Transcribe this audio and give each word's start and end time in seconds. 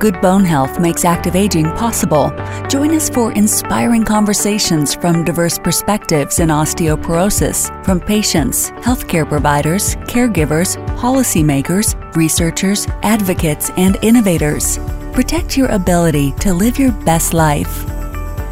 Good 0.00 0.22
bone 0.22 0.46
health 0.46 0.80
makes 0.80 1.04
active 1.04 1.36
aging 1.36 1.66
possible. 1.72 2.30
Join 2.70 2.94
us 2.94 3.10
for 3.10 3.32
inspiring 3.32 4.02
conversations 4.02 4.94
from 4.94 5.26
diverse 5.26 5.58
perspectives 5.58 6.40
in 6.40 6.48
osteoporosis 6.48 7.68
from 7.84 8.00
patients, 8.00 8.70
healthcare 8.80 9.28
providers, 9.28 9.96
caregivers, 10.06 10.78
policymakers, 10.96 11.94
researchers, 12.16 12.86
advocates, 13.02 13.70
and 13.76 13.98
innovators. 14.00 14.78
Protect 15.12 15.58
your 15.58 15.68
ability 15.68 16.32
to 16.40 16.54
live 16.54 16.78
your 16.78 16.92
best 16.92 17.34
life. 17.34 17.84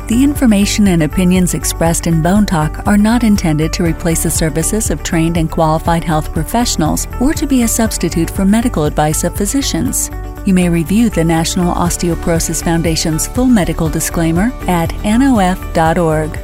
The 0.09 0.21
information 0.23 0.89
and 0.89 1.03
opinions 1.03 1.55
expressed 1.55 2.07
in 2.07 2.23
Bone 2.23 2.45
Talk 2.45 2.87
are 2.87 2.99
not 2.99 3.25
intended 3.25 3.73
to 3.73 3.85
replace 3.85 4.25
the 4.25 4.30
services 4.30 4.91
of 4.91 5.03
trained 5.03 5.39
and 5.39 5.51
qualified 5.51 6.05
health 6.05 6.30
professionals 6.35 7.07
or 7.23 7.33
to 7.33 7.46
be 7.46 7.62
a 7.62 7.69
substitute 7.69 8.29
for 8.29 8.45
medical 8.45 8.85
advice 8.85 9.25
of 9.25 9.35
physicians. 9.35 10.11
You 10.49 10.55
may 10.55 10.71
review 10.71 11.11
the 11.11 11.25
National 11.25 11.75
Osteoporosis 11.75 12.64
Foundation's 12.64 13.29
full 13.29 13.45
medical 13.45 13.91
disclaimer 13.91 14.50
at 14.63 14.89
nof.org. 15.05 16.39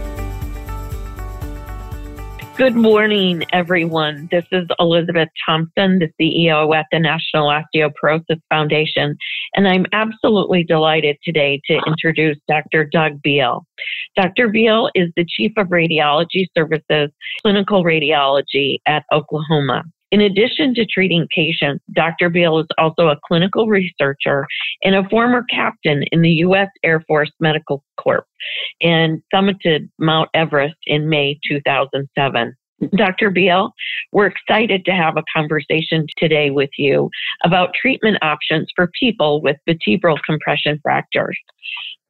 Good 2.59 2.77
morning, 2.77 3.45
everyone. 3.51 4.29
This 4.31 4.45
is 4.53 4.69
Elizabeth 4.79 5.31
Thompson, 5.47 6.01
the 6.01 6.11
CEO 6.21 6.77
at 6.77 6.85
the 6.93 6.99
National 6.99 7.49
Osteoporosis 7.49 8.43
Foundation, 8.51 9.17
and 9.55 9.67
I'm 9.67 9.87
absolutely 9.93 10.65
delighted 10.65 11.17
today 11.25 11.63
to 11.69 11.81
introduce 11.87 12.37
Dr. 12.47 12.85
Doug 12.85 13.23
Beall. 13.23 13.65
Dr. 14.17 14.51
Beall 14.51 14.91
is 14.95 15.09
the 15.17 15.25
Chief 15.27 15.53
of 15.57 15.69
Radiology 15.69 16.45
Services, 16.55 17.11
Clinical 17.41 17.83
Radiology 17.83 18.81
at 18.87 19.05
Oklahoma. 19.11 19.83
In 20.11 20.21
addition 20.21 20.75
to 20.75 20.87
treating 20.87 21.27
patients, 21.35 21.83
Dr. 21.93 22.31
Beall 22.31 22.61
is 22.61 22.67
also 22.79 23.09
a 23.09 23.19
clinical 23.27 23.67
researcher 23.67 24.47
and 24.83 24.95
a 24.95 25.09
former 25.09 25.45
captain 25.51 26.05
in 26.13 26.23
the 26.23 26.31
U.S. 26.31 26.69
Air 26.85 27.03
Force 27.09 27.33
Medical 27.41 27.83
Corps 27.99 28.27
and 28.81 29.23
summited 29.35 29.89
Mount 29.99 30.29
Everest 30.35 30.77
in 30.87 31.09
May 31.09 31.39
2007. 31.49 32.55
Dr. 32.97 33.31
Beall, 33.31 33.73
we're 34.13 34.27
excited 34.27 34.85
to 34.85 34.93
have 34.93 35.17
a 35.17 35.25
conversation 35.35 36.07
today 36.19 36.51
with 36.51 36.71
you 36.77 37.09
about 37.45 37.71
treatment 37.81 38.19
options 38.23 38.69
for 38.75 38.91
people 38.99 39.41
with 39.43 39.57
vertebral 39.67 40.19
compression 40.27 40.79
fractures. 40.83 41.39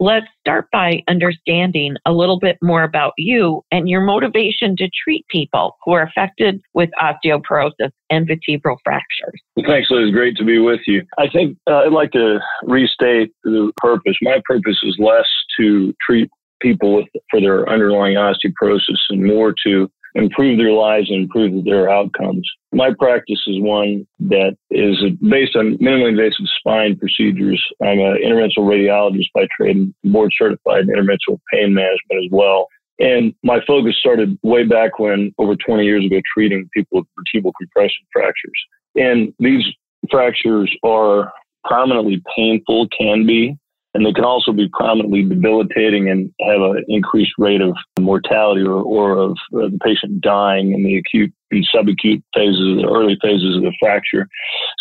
Let's 0.00 0.26
start 0.40 0.66
by 0.72 1.02
understanding 1.08 1.96
a 2.04 2.12
little 2.12 2.38
bit 2.38 2.58
more 2.60 2.82
about 2.82 3.12
you 3.16 3.62
and 3.70 3.88
your 3.88 4.00
motivation 4.00 4.76
to 4.76 4.88
treat 5.04 5.24
people 5.28 5.76
who 5.84 5.92
are 5.92 6.02
affected 6.02 6.60
with 6.74 6.90
osteoporosis 7.00 7.90
and 8.10 8.26
vertebral 8.26 8.78
fractures. 8.82 9.40
Thanks, 9.66 9.88
Liz. 9.90 10.10
Great 10.10 10.36
to 10.36 10.44
be 10.44 10.58
with 10.58 10.80
you. 10.86 11.02
I 11.18 11.28
think 11.28 11.56
uh, 11.70 11.82
I'd 11.84 11.92
like 11.92 12.10
to 12.12 12.40
restate 12.64 13.32
the 13.44 13.72
purpose. 13.76 14.16
My 14.20 14.40
purpose 14.44 14.78
is 14.82 14.96
less 14.98 15.28
to 15.60 15.94
treat 16.04 16.28
people 16.60 16.96
with, 16.96 17.06
for 17.30 17.40
their 17.40 17.68
underlying 17.68 18.16
osteoporosis 18.16 18.98
and 19.10 19.24
more 19.24 19.54
to 19.64 19.88
improve 20.14 20.58
their 20.58 20.72
lives 20.72 21.10
and 21.10 21.22
improve 21.22 21.64
their 21.64 21.90
outcomes. 21.90 22.48
My 22.72 22.92
practice 22.98 23.40
is 23.46 23.60
one 23.60 24.06
that 24.20 24.56
is 24.70 24.96
based 25.28 25.56
on 25.56 25.76
minimally 25.78 26.10
invasive 26.10 26.46
spine 26.58 26.96
procedures. 26.96 27.62
I'm 27.82 27.98
an 27.98 28.18
interventional 28.24 28.68
radiologist 28.68 29.32
by 29.34 29.46
trade 29.56 29.76
and 29.76 29.94
board 30.12 30.32
certified 30.38 30.82
in 30.82 30.88
interventional 30.88 31.38
pain 31.52 31.74
management 31.74 32.24
as 32.24 32.30
well. 32.30 32.68
And 33.00 33.34
my 33.42 33.58
focus 33.66 33.96
started 33.98 34.38
way 34.42 34.64
back 34.64 34.98
when, 34.98 35.34
over 35.38 35.56
20 35.56 35.84
years 35.84 36.04
ago, 36.04 36.20
treating 36.32 36.68
people 36.72 37.00
with 37.00 37.06
vertebral 37.18 37.52
compression 37.60 38.06
fractures. 38.12 38.60
And 38.94 39.34
these 39.40 39.64
fractures 40.10 40.72
are 40.84 41.32
prominently 41.64 42.22
painful, 42.36 42.86
can 42.96 43.26
be, 43.26 43.56
and 43.94 44.04
they 44.04 44.12
can 44.12 44.24
also 44.24 44.52
be 44.52 44.68
prominently 44.72 45.22
debilitating 45.22 46.10
and 46.10 46.32
have 46.40 46.60
an 46.60 46.84
increased 46.88 47.32
rate 47.38 47.60
of 47.60 47.76
mortality 48.00 48.62
or, 48.62 48.82
or 48.82 49.16
of 49.16 49.36
the 49.52 49.78
patient 49.84 50.20
dying 50.20 50.72
in 50.72 50.82
the 50.82 50.96
acute 50.98 51.32
and 51.52 51.66
subacute 51.72 52.22
phases, 52.34 52.80
the 52.80 52.88
early 52.88 53.16
phases 53.22 53.56
of 53.56 53.62
the 53.62 53.72
fracture. 53.80 54.28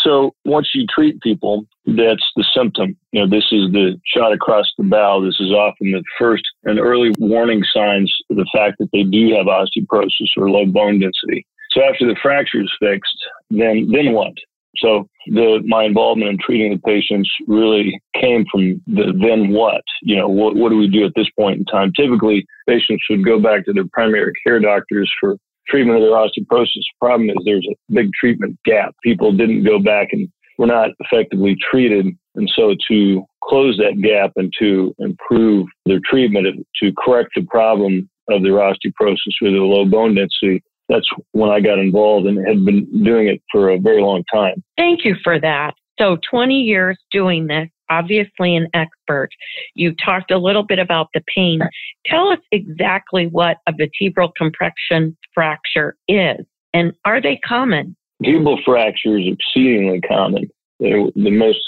So 0.03 0.33
once 0.45 0.69
you 0.73 0.87
treat 0.87 1.21
people, 1.21 1.65
that's 1.85 2.25
the 2.35 2.45
symptom. 2.55 2.97
You 3.11 3.21
know, 3.21 3.29
this 3.29 3.45
is 3.51 3.71
the 3.71 3.99
shot 4.05 4.33
across 4.33 4.65
the 4.77 4.83
bow. 4.83 5.21
This 5.21 5.39
is 5.39 5.51
often 5.51 5.91
the 5.91 6.03
first 6.17 6.43
and 6.63 6.79
early 6.79 7.13
warning 7.19 7.63
signs 7.71 8.11
of 8.31 8.37
the 8.37 8.49
fact 8.53 8.77
that 8.79 8.89
they 8.91 9.03
do 9.03 9.35
have 9.35 9.45
osteoporosis 9.45 10.29
or 10.37 10.49
low 10.49 10.65
bone 10.65 10.99
density. 10.99 11.45
So 11.71 11.83
after 11.83 12.07
the 12.07 12.15
fracture 12.21 12.61
is 12.61 12.71
fixed, 12.79 13.17
then 13.49 13.89
then 13.91 14.13
what? 14.13 14.33
So 14.77 15.07
the 15.27 15.61
my 15.65 15.83
involvement 15.83 16.31
in 16.31 16.37
treating 16.39 16.71
the 16.71 16.79
patients 16.79 17.29
really 17.47 17.99
came 18.19 18.45
from 18.51 18.81
the 18.87 19.13
then 19.21 19.51
what? 19.51 19.83
You 20.01 20.17
know, 20.17 20.27
what, 20.27 20.55
what 20.55 20.69
do 20.69 20.77
we 20.77 20.87
do 20.87 21.05
at 21.05 21.13
this 21.15 21.29
point 21.37 21.59
in 21.59 21.65
time? 21.65 21.91
Typically, 21.95 22.45
patients 22.67 23.03
would 23.09 23.25
go 23.25 23.39
back 23.39 23.65
to 23.65 23.73
their 23.73 23.87
primary 23.93 24.33
care 24.45 24.59
doctors 24.59 25.11
for 25.19 25.37
treatment 25.67 25.97
of 25.97 26.03
their 26.03 26.11
osteoporosis. 26.11 26.73
The 26.75 26.99
problem 26.99 27.29
is 27.29 27.37
there's 27.45 27.67
a 27.69 27.93
big 27.93 28.09
treatment 28.19 28.57
gap. 28.65 28.95
People 29.03 29.31
didn't 29.31 29.63
go 29.63 29.79
back 29.79 30.09
and 30.11 30.27
were 30.57 30.67
not 30.67 30.89
effectively 30.99 31.55
treated. 31.71 32.07
And 32.35 32.51
so 32.55 32.75
to 32.89 33.23
close 33.43 33.77
that 33.77 34.01
gap 34.01 34.31
and 34.35 34.51
to 34.59 34.93
improve 34.99 35.67
their 35.85 35.99
treatment, 36.09 36.65
to 36.81 36.93
correct 36.97 37.31
the 37.35 37.45
problem 37.49 38.09
of 38.29 38.41
their 38.41 38.53
osteoporosis 38.53 39.35
with 39.41 39.53
a 39.53 39.57
low 39.57 39.85
bone 39.85 40.15
density, 40.15 40.63
that's 40.89 41.07
when 41.31 41.49
I 41.49 41.59
got 41.59 41.79
involved 41.79 42.27
and 42.27 42.37
had 42.45 42.65
been 42.65 43.03
doing 43.03 43.27
it 43.27 43.41
for 43.51 43.69
a 43.69 43.79
very 43.79 44.01
long 44.01 44.23
time. 44.33 44.63
Thank 44.77 45.05
you 45.05 45.15
for 45.23 45.39
that. 45.39 45.73
So 45.99 46.17
20 46.29 46.55
years 46.55 46.97
doing 47.11 47.47
this, 47.47 47.69
obviously 47.89 48.55
an 48.55 48.67
expert. 48.73 49.29
You 49.75 49.93
talked 50.03 50.31
a 50.31 50.37
little 50.37 50.63
bit 50.63 50.79
about 50.79 51.09
the 51.13 51.21
pain. 51.33 51.61
Tell 52.05 52.29
us 52.29 52.39
exactly 52.51 53.27
what 53.27 53.57
a 53.67 53.73
vertebral 53.77 54.31
compression 54.37 55.15
fracture 55.33 55.95
is 56.07 56.45
and 56.73 56.93
are 57.05 57.21
they 57.21 57.39
common? 57.45 57.95
Vertebral 58.21 58.59
fracture 58.65 59.17
is 59.17 59.25
exceedingly 59.27 60.01
common. 60.01 60.49
The 60.79 61.11
most 61.15 61.59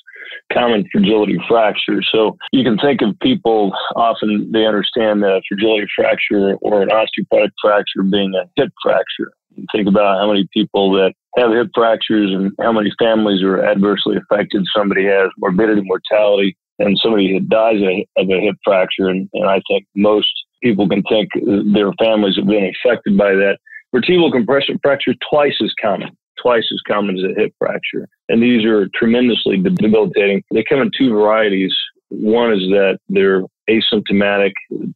common 0.52 0.86
fragility 0.92 1.38
fracture. 1.48 2.02
So 2.12 2.38
you 2.52 2.64
can 2.64 2.78
think 2.78 3.02
of 3.02 3.18
people 3.22 3.72
often 3.96 4.52
they 4.52 4.66
understand 4.66 5.24
the 5.24 5.42
fragility 5.48 5.88
fracture 5.96 6.56
or 6.62 6.82
an 6.82 6.90
osteoporotic 6.90 7.52
fracture 7.62 8.04
being 8.04 8.34
a 8.36 8.50
hip 8.56 8.72
fracture. 8.84 9.32
Think 9.72 9.88
about 9.88 10.20
how 10.20 10.28
many 10.28 10.48
people 10.54 10.92
that 10.94 11.14
have 11.38 11.52
hip 11.52 11.70
fractures 11.74 12.32
and 12.32 12.52
how 12.60 12.74
many 12.74 12.92
families 13.00 13.42
are 13.42 13.64
adversely 13.64 14.18
affected. 14.18 14.66
Somebody 14.76 15.06
has 15.06 15.30
morbidity, 15.38 15.82
mortality, 15.84 16.58
and 16.80 16.98
somebody 17.02 17.40
dies 17.40 17.82
of 18.18 18.30
a 18.30 18.42
hip 18.42 18.56
fracture. 18.64 19.08
And, 19.08 19.30
and 19.34 19.50
I 19.50 19.62
think 19.70 19.86
most 19.96 20.28
people 20.62 20.90
can 20.90 21.04
think 21.04 21.30
their 21.74 21.92
families 21.94 22.36
have 22.36 22.48
been 22.48 22.72
affected 22.84 23.18
by 23.18 23.32
that. 23.32 23.60
Vertebral 23.94 24.32
compression 24.32 24.78
fracture 24.84 25.14
twice 25.30 25.56
as 25.64 25.72
common 25.82 26.18
twice 26.42 26.66
as 26.72 26.82
common 26.88 27.18
as 27.18 27.24
a 27.24 27.40
hip 27.40 27.54
fracture. 27.60 28.08
And 28.30 28.42
these 28.42 28.66
are 28.66 28.88
tremendously 28.96 29.58
debilitating. 29.58 30.44
They 30.52 30.64
come 30.68 30.82
in 30.82 30.92
two 30.98 31.10
varieties. 31.10 31.74
One 32.10 32.54
is 32.54 32.60
that 32.70 33.00
they're 33.10 33.44
asymptomatic, 33.70 34.52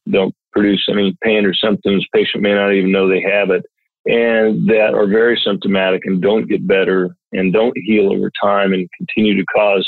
don't 0.09 0.33
produce 0.51 0.85
any 0.89 1.15
pain 1.23 1.45
or 1.45 1.53
symptoms. 1.53 2.05
Patient 2.13 2.43
may 2.43 2.53
not 2.53 2.73
even 2.73 2.91
know 2.91 3.07
they 3.07 3.21
have 3.21 3.49
it. 3.49 3.63
And 4.05 4.67
that 4.69 4.93
are 4.93 5.07
very 5.07 5.39
symptomatic 5.43 6.01
and 6.05 6.21
don't 6.21 6.47
get 6.47 6.65
better 6.65 7.15
and 7.31 7.53
don't 7.53 7.77
heal 7.83 8.11
over 8.11 8.31
time 8.41 8.73
and 8.73 8.89
continue 8.97 9.35
to 9.35 9.45
cause 9.55 9.87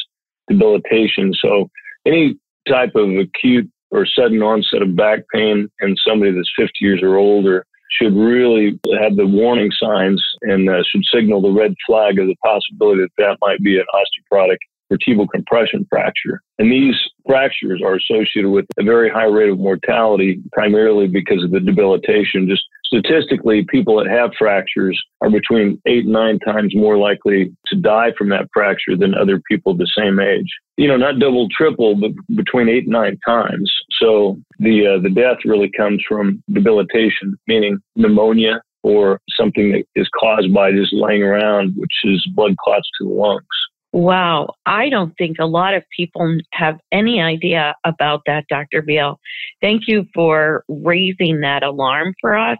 debilitation. 0.50 1.34
So 1.34 1.70
any 2.06 2.36
type 2.68 2.92
of 2.96 3.10
acute 3.10 3.70
or 3.90 4.06
sudden 4.06 4.42
onset 4.42 4.82
of 4.82 4.96
back 4.96 5.22
pain 5.34 5.70
in 5.82 5.96
somebody 6.08 6.32
that's 6.32 6.52
50 6.58 6.74
years 6.80 7.02
or 7.02 7.16
older 7.16 7.66
should 7.92 8.16
really 8.16 8.80
have 9.00 9.16
the 9.16 9.28
warning 9.28 9.72
signs 9.72 10.24
and 10.42 10.70
uh, 10.70 10.82
should 10.90 11.04
signal 11.14 11.42
the 11.42 11.52
red 11.52 11.74
flag 11.86 12.20
of 12.20 12.28
the 12.28 12.36
possibility 12.44 13.02
that 13.02 13.12
that 13.18 13.38
might 13.42 13.62
be 13.62 13.78
an 13.78 13.86
osteoporotic 13.94 14.58
vertebral 14.92 15.28
compression 15.28 15.88
fracture. 15.90 16.42
And 16.60 16.72
these 16.72 16.96
fractures 17.26 17.82
are 17.84 17.96
associated 17.96 18.50
with 18.50 18.66
a 18.78 18.84
very 18.84 19.10
high 19.10 19.26
rate 19.26 19.50
of 19.50 19.58
mortality, 19.58 20.42
primarily 20.52 21.08
because 21.08 21.44
of 21.44 21.52
the 21.52 21.60
debilitation. 21.60 22.48
Just 22.48 22.64
statistically, 22.86 23.66
people 23.70 23.98
that 23.98 24.10
have 24.10 24.32
fractures 24.38 25.02
are 25.22 25.30
between 25.30 25.82
eight 25.88 26.04
and 26.04 26.14
nine 26.14 26.40
times 26.40 26.76
more 26.76 26.98
likely 26.98 27.54
to 27.68 27.76
die 27.76 28.12
from 28.18 28.30
that 28.30 28.50
fracture 28.54 28.98
than 28.98 29.16
other 29.16 29.42
people 29.50 29.76
the 29.76 29.90
same 29.98 30.20
age. 30.20 30.50
You 30.78 30.88
know, 30.88 30.98
not 30.98 31.20
double, 31.20 31.48
triple, 31.50 31.96
but 31.96 32.12
between 32.36 32.68
eight 32.68 32.84
and 32.84 32.94
nine 32.94 33.18
times. 33.26 33.72
So 34.00 34.38
the 34.60 34.98
uh, 34.98 35.02
the 35.02 35.10
death 35.10 35.38
really 35.46 35.72
comes 35.76 36.04
from 36.08 36.44
debilitation, 36.52 37.38
meaning 37.48 37.80
pneumonia 37.96 38.62
or 38.84 39.20
something 39.38 39.72
that 39.72 39.84
is 39.96 40.10
caused 40.20 40.52
by 40.54 40.72
just 40.72 40.92
laying 40.92 41.22
around, 41.22 41.74
which 41.78 41.94
is 42.04 42.28
blood 42.34 42.58
clots 42.58 42.90
to 42.98 43.08
the 43.08 43.14
lungs. 43.14 43.46
Wow. 43.94 44.54
I 44.66 44.90
don't 44.90 45.14
think 45.18 45.38
a 45.40 45.46
lot 45.46 45.74
of 45.74 45.84
people 45.96 46.38
have 46.54 46.80
any 46.92 47.22
idea 47.22 47.76
about 47.84 48.22
that, 48.26 48.46
Dr. 48.50 48.82
Beall. 48.82 49.20
Thank 49.62 49.84
you 49.88 50.06
for 50.14 50.64
raising 50.70 51.42
that 51.42 51.64
alarm 51.64 52.14
for 52.22 52.38
us 52.38 52.58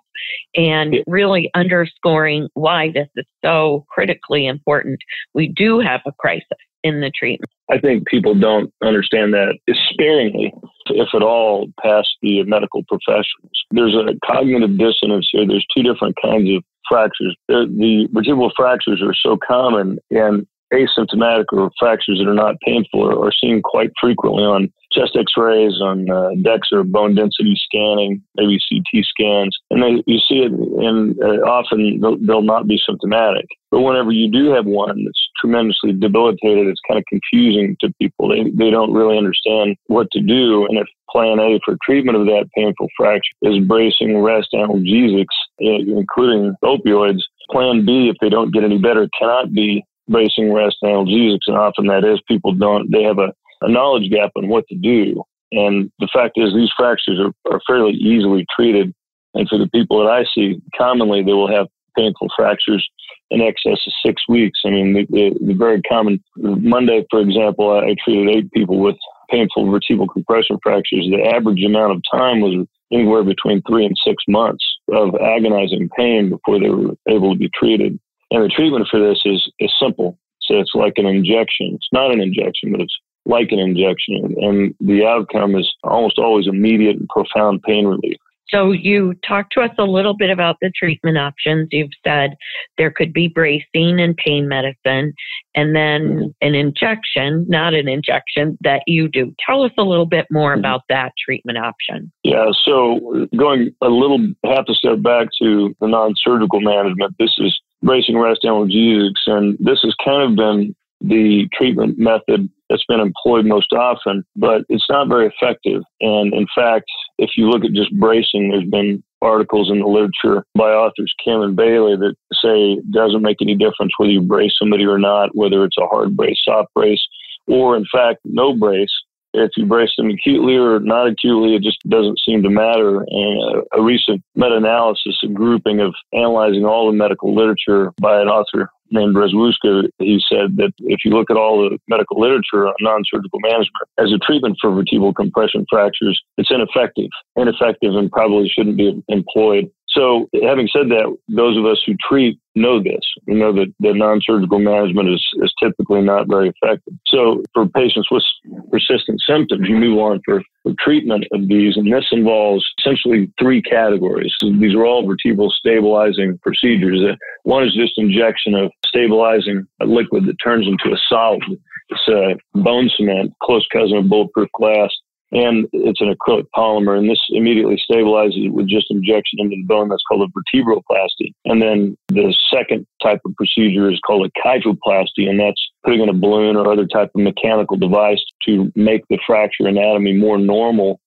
and 0.56 0.98
really 1.08 1.50
underscoring 1.56 2.50
why 2.54 2.92
this 2.94 3.08
is 3.16 3.26
so 3.44 3.86
critically 3.90 4.46
important. 4.46 5.00
We 5.34 5.48
do 5.48 5.80
have 5.80 6.02
a 6.06 6.12
crisis. 6.12 6.48
in 6.84 7.00
the 7.00 7.12
treatment? 7.12 7.50
I 7.70 7.78
think 7.78 8.08
people 8.08 8.36
don't 8.36 8.74
understand 8.84 9.34
that 9.34 9.58
sparingly, 9.92 10.52
if 10.88 11.10
at 11.14 11.22
all, 11.22 11.68
past 11.82 12.10
the 12.22 12.44
medical 12.44 12.84
professionals. 12.84 13.52
There's 13.72 13.96
a 13.96 14.14
cognitive 14.26 14.78
dissonance 14.78 15.30
here. 15.32 15.48
There's 15.48 15.66
two 15.76 15.84
different 15.84 16.16
kinds 16.22 16.50
of 16.50 16.64
fractures. 16.90 17.36
The, 17.48 17.68
the 17.70 18.08
vertebral 18.12 18.52
fractures 18.58 19.02
are 19.02 19.14
so 19.14 19.38
common, 19.38 20.00
and 20.10 20.46
asymptomatic 20.74 21.46
or 21.52 21.72
fractures 21.80 22.20
that 22.20 22.30
are 22.30 22.34
not 22.34 22.56
painful 22.66 23.04
are, 23.04 23.28
are 23.28 23.32
seen 23.32 23.62
quite 23.62 23.92
frequently 24.00 24.44
on 24.44 24.72
chest 24.92 25.16
x-rays, 25.18 25.80
on 25.82 26.10
uh, 26.10 26.32
DEXA 26.44 26.92
bone 26.92 27.16
density 27.16 27.56
scanning, 27.56 28.22
maybe 28.36 28.60
CT 28.70 29.06
scans. 29.06 29.58
And 29.70 29.82
they, 29.82 30.04
you 30.06 30.20
see 30.20 30.40
it 30.40 30.52
and 30.52 31.18
uh, 31.24 31.46
often 31.48 32.00
they'll, 32.02 32.18
they'll, 32.18 32.42
not 32.42 32.68
be 32.68 32.82
symptomatic. 32.86 33.46
But 33.70 33.82
whenever 33.82 34.12
you 34.12 34.30
do 34.30 34.52
have 34.52 34.66
one 34.66 35.06
that's 35.06 35.30
tremendously 35.40 35.94
debilitated, 35.94 36.68
it's 36.68 36.82
kind 36.88 36.98
of 36.98 37.06
confusing 37.08 37.78
to 37.80 37.94
people. 38.02 38.28
They, 38.30 38.50
they 38.52 38.70
don't 38.70 38.92
really 38.92 39.18
understand 39.18 39.78
what 39.88 40.08
to 40.12 40.20
do. 40.20 40.66
And 40.68 40.78
if 40.78 40.88
plan 41.10 41.40
A 41.40 41.60
for 41.64 41.78
treatment 41.86 42.18
of 42.18 42.26
that 42.26 42.50
painful 42.56 42.88
fracture 42.98 43.32
is 43.44 43.60
bracing, 43.66 44.18
rest, 44.20 44.50
analgesics, 44.54 45.26
including 45.60 46.56
opioids, 46.64 47.22
plan 47.50 47.86
B, 47.86 48.10
if 48.10 48.18
they 48.22 48.30
don't 48.30 48.54
get 48.54 48.64
any 48.64 48.78
better, 48.78 49.08
cannot 49.18 49.54
be 49.54 49.86
bracing, 50.12 50.54
rest, 50.54 50.78
and 50.82 50.92
analgesics, 50.92 51.48
and 51.48 51.58
often 51.58 51.88
that 51.88 52.04
is 52.04 52.22
people 52.28 52.54
don't 52.54 52.92
they 52.92 53.04
have 53.04 53.20
a, 53.20 53.34
a 53.62 53.70
knowledge 53.70 54.10
gap 54.12 54.32
on 54.36 54.50
what 54.50 54.68
to 54.68 54.76
do. 54.76 55.24
And 55.52 55.92
the 56.00 56.10
fact 56.14 56.34
is, 56.38 56.54
these 56.54 56.72
fractures 56.78 57.20
are, 57.20 57.54
are 57.54 57.62
fairly 57.68 57.94
easily 57.94 58.46
treated. 58.56 58.94
And 59.34 59.48
for 59.48 59.58
the 59.58 59.70
people 59.70 60.04
that 60.04 60.12
I 60.12 60.26
see, 60.34 60.62
commonly 60.78 61.24
they 61.24 61.34
will 61.34 61.52
have 61.52 61.68
painful 61.98 62.28
fractures 62.36 62.88
in 63.32 63.42
excess 63.42 63.80
of 63.86 63.94
six 64.06 64.22
weeks. 64.28 64.60
I 64.66 64.70
mean, 64.70 64.94
the, 64.94 65.06
the, 65.10 65.46
the 65.48 65.54
very 65.54 65.82
common 65.82 66.24
Monday, 66.38 67.06
for 67.10 67.22
example, 67.22 67.72
I, 67.72 67.92
I 67.92 67.96
treated 68.04 68.36
eight 68.36 68.52
people 68.52 68.80
with 68.80 68.96
painful 69.30 69.72
vertebral 69.72 70.08
compression 70.08 70.58
fractures. 70.62 71.08
The 71.10 71.34
average 71.34 71.64
amount 71.64 71.94
of 71.94 72.02
time 72.12 72.42
was 72.42 72.68
anywhere 72.92 73.24
between 73.24 73.62
three 73.64 73.86
and 73.86 73.96
six 74.06 74.24
months 74.28 74.64
of 74.94 75.16
agonizing 75.16 75.90
pain 75.98 76.30
before 76.30 76.60
they 76.60 76.70
were 76.70 76.96
able 77.08 77.34
to 77.34 77.40
be 77.40 77.50
treated. 77.58 77.98
And 78.32 78.44
the 78.44 78.50
treatment 78.50 78.88
for 78.90 79.00
this 79.00 79.22
is, 79.26 79.52
is 79.60 79.72
simple. 79.80 80.18
So 80.42 80.60
it's 80.60 80.72
like 80.74 80.94
an 80.98 81.06
injection. 81.06 81.74
It's 81.76 81.90
not 81.92 82.12
an 82.12 82.22
injection, 82.22 82.72
but 82.72 82.82
it's 82.82 82.98
like 83.26 83.52
an 83.52 83.60
injection. 83.60 84.36
And 84.42 84.74
the 84.80 85.06
outcome 85.06 85.56
is 85.56 85.72
almost 85.84 86.18
always 86.18 86.48
immediate 86.48 86.98
and 86.98 87.08
profound 87.10 87.62
pain 87.64 87.86
relief. 87.86 88.18
So 88.48 88.72
you 88.72 89.14
talked 89.26 89.54
to 89.54 89.62
us 89.62 89.72
a 89.78 89.86
little 89.86 90.14
bit 90.14 90.30
about 90.30 90.58
the 90.62 90.72
treatment 90.78 91.18
options. 91.18 91.70
You've 91.72 91.92
said 92.06 92.36
there 92.78 92.92
could 92.92 93.14
be 93.14 93.30
bracing 93.30 94.02
and 94.02 94.16
pain 94.18 94.48
medicine, 94.50 95.14
and 95.56 95.74
then 95.74 96.02
mm-hmm. 96.02 96.28
an 96.42 96.56
injection, 96.56 97.46
not 97.48 97.74
an 97.74 97.88
injection 97.88 98.58
that 98.62 98.82
you 98.88 99.08
do. 99.08 99.34
Tell 99.46 99.64
us 99.64 99.72
a 99.78 99.84
little 99.84 100.06
bit 100.06 100.26
more 100.30 100.52
mm-hmm. 100.52 100.60
about 100.60 100.82
that 100.90 101.14
treatment 101.24 101.60
option. 101.60 102.12
Yeah, 102.24 102.48
so 102.66 103.26
going 103.38 103.74
a 103.82 103.88
little 103.88 104.20
half 104.44 104.66
a 104.68 104.74
step 104.74 105.02
back 105.02 105.30
to 105.42 105.74
the 105.80 105.88
non-surgical 105.88 106.60
management, 106.60 107.16
this 107.20 107.34
is 107.38 107.58
bracing 107.84 108.18
rest 108.18 108.42
analgesics, 108.44 109.22
and 109.28 109.58
this 109.60 109.80
has 109.84 109.96
kind 110.04 110.24
of 110.24 110.36
been 110.36 110.76
the 111.02 111.48
treatment 111.54 111.98
method 111.98 112.48
that's 112.70 112.86
been 112.86 113.00
employed 113.00 113.46
most 113.46 113.74
often, 113.74 114.24
but 114.36 114.64
it's 114.70 114.86
not 114.90 115.08
very 115.08 115.28
effective. 115.28 115.82
And 116.00 116.34
in 116.34 116.46
fact, 116.56 116.86
if 117.18 117.32
you 117.36 117.50
look 117.50 117.66
at 117.66 117.74
just 117.74 117.94
bracing, 118.00 118.50
there's 118.50 118.70
been 118.70 119.04
articles 119.22 119.70
in 119.70 119.80
the 119.80 119.88
literature 119.88 120.46
by 120.56 120.72
authors 120.72 121.14
Kim 121.24 121.42
and 121.42 121.56
Bailey 121.56 121.96
that 121.98 122.16
say 122.34 122.74
it 122.74 122.92
doesn't 122.92 123.22
make 123.22 123.38
any 123.42 123.56
difference 123.56 123.94
whether 123.98 124.12
you 124.12 124.22
brace 124.22 124.54
somebody 124.58 124.86
or 124.86 124.98
not, 124.98 125.36
whether 125.36 125.64
it's 125.64 125.78
a 125.78 125.88
hard 125.88 126.16
brace, 126.16 126.40
soft 126.44 126.74
brace, 126.74 127.02
or 127.48 127.76
in 127.76 127.86
fact, 127.92 128.20
no 128.26 128.56
brace. 128.56 128.92
If 129.34 129.52
you 129.56 129.66
brace 129.66 129.92
them 129.98 130.10
acutely 130.10 130.56
or 130.56 130.80
not 130.80 131.08
acutely, 131.08 131.56
it 131.56 131.64
just 131.64 131.80
doesn't 131.88 132.20
seem 132.26 132.44
to 132.44 132.50
matter. 132.50 133.02
And 133.08 133.66
a, 133.74 133.80
a 133.80 133.84
recent 133.84 134.22
meta 134.36 134.56
analysis, 134.56 135.18
a 135.24 135.28
grouping 135.28 135.80
of 135.80 135.94
analyzing 136.14 136.66
all 136.66 136.88
the 136.88 136.98
medical 136.98 137.34
literature 137.34 137.92
by 138.02 138.22
an 138.22 138.28
author 138.28 138.70
named 138.92 139.16
Brzezinski, 139.16 139.90
he 140.00 140.22
said 140.30 140.58
that 140.58 140.74
if 140.80 141.00
you 141.06 141.12
look 141.12 141.32
at 141.32 141.38
all 141.38 141.70
the 141.70 141.78
medical 141.88 142.20
literature 142.20 142.68
on 142.68 142.74
non-surgical 142.82 143.40
management 143.40 143.88
as 143.98 144.12
a 144.12 144.20
treatment 144.20 144.58
for 144.62 144.72
vertebral 144.72 145.14
compression 145.14 145.66
fractures, 145.70 146.22
it's 146.38 146.52
ineffective, 146.52 147.10
ineffective, 147.36 147.96
and 147.96 148.12
probably 148.12 148.50
shouldn't 148.50 148.78
be 148.78 149.02
employed. 149.08 149.72
So, 149.92 150.30
having 150.44 150.70
said 150.72 150.90
that, 150.90 151.16
those 151.28 151.58
of 151.58 151.66
us 151.66 151.82
who 151.86 151.96
treat 152.08 152.40
know 152.56 152.82
this. 152.82 153.02
We 153.28 153.36
know 153.36 153.54
that 153.54 153.74
the 153.80 153.94
non-surgical 153.94 154.60
management 154.60 155.10
is, 155.10 155.26
is 155.42 155.54
typically 155.62 156.02
not 156.02 156.28
very 156.28 156.50
effective. 156.50 156.94
So, 157.08 157.44
for 157.54 157.68
patients 157.68 158.08
with 158.12 158.24
persistent 158.72 159.22
symptoms, 159.26 159.68
you 159.68 159.76
move 159.76 159.98
on 160.00 160.22
for, 160.26 160.42
for 160.64 160.74
treatment 160.80 161.26
of 161.34 161.48
these, 161.48 161.78
and 161.78 161.92
this 161.92 162.06
involves 162.12 162.66
essentially 162.80 163.32
three 163.40 163.62
categories. 163.62 164.34
So 164.40 164.52
these 164.52 164.76
are 164.76 164.86
all 164.86 165.08
vertebral 165.08 165.52
stabilizing 165.52 166.40
procedures. 166.42 167.02
Uh, 167.02 167.16
one 167.44 167.64
is 167.64 167.74
just 167.74 167.98
injection 167.98 168.56
of 168.56 168.72
stabilizing 168.86 169.66
a 169.82 169.86
liquid 169.86 170.26
that 170.26 170.36
turns 170.44 170.68
into 170.68 170.96
a 170.96 171.00
solid. 171.10 171.44
It's 171.90 172.08
a 172.08 172.60
bone 172.60 172.90
cement, 172.96 173.34
close 173.44 173.66
cousin 173.74 173.98
of 173.98 174.10
bulletproof 174.10 174.50
glass 174.54 174.90
and 175.32 175.68
it's 175.72 176.02
an 176.02 176.14
acrylic 176.14 176.46
polymer, 176.56 176.98
and 176.98 177.10
this 177.10 177.22
immediately 177.30 177.82
stabilizes 177.90 178.46
it 178.46 178.54
with 178.54 178.68
just 178.68 178.92
injection 178.92 179.40
into 179.40 179.56
the 179.56 179.64
bone. 179.64 179.88
That's 179.88 180.04
called 180.08 180.30
a 180.30 180.58
vertebroplasty. 180.58 181.34
And 181.46 181.62
then 181.62 181.98
the 182.10 182.36
second 182.54 182.86
type 183.02 183.22
of 183.26 183.36
procedure 183.36 183.90
is 183.90 184.00
called 184.06 184.28
a 184.28 184.48
kyphoplasty, 184.48 185.30
and 185.30 185.40
that's 185.40 185.62
putting 185.86 186.02
in 186.02 186.10
a 186.10 186.14
balloon 186.14 186.58
or 186.58 186.72
other 186.72 186.86
type 186.86 187.12
of 187.16 187.22
mechanical 187.22 187.78
device 187.78 188.22
to 188.46 188.72
make 188.76 189.04
the 189.10 189.20
fracture 189.26 189.68
anatomy 189.68 190.14
more 190.14 190.38
normal, 190.38 191.00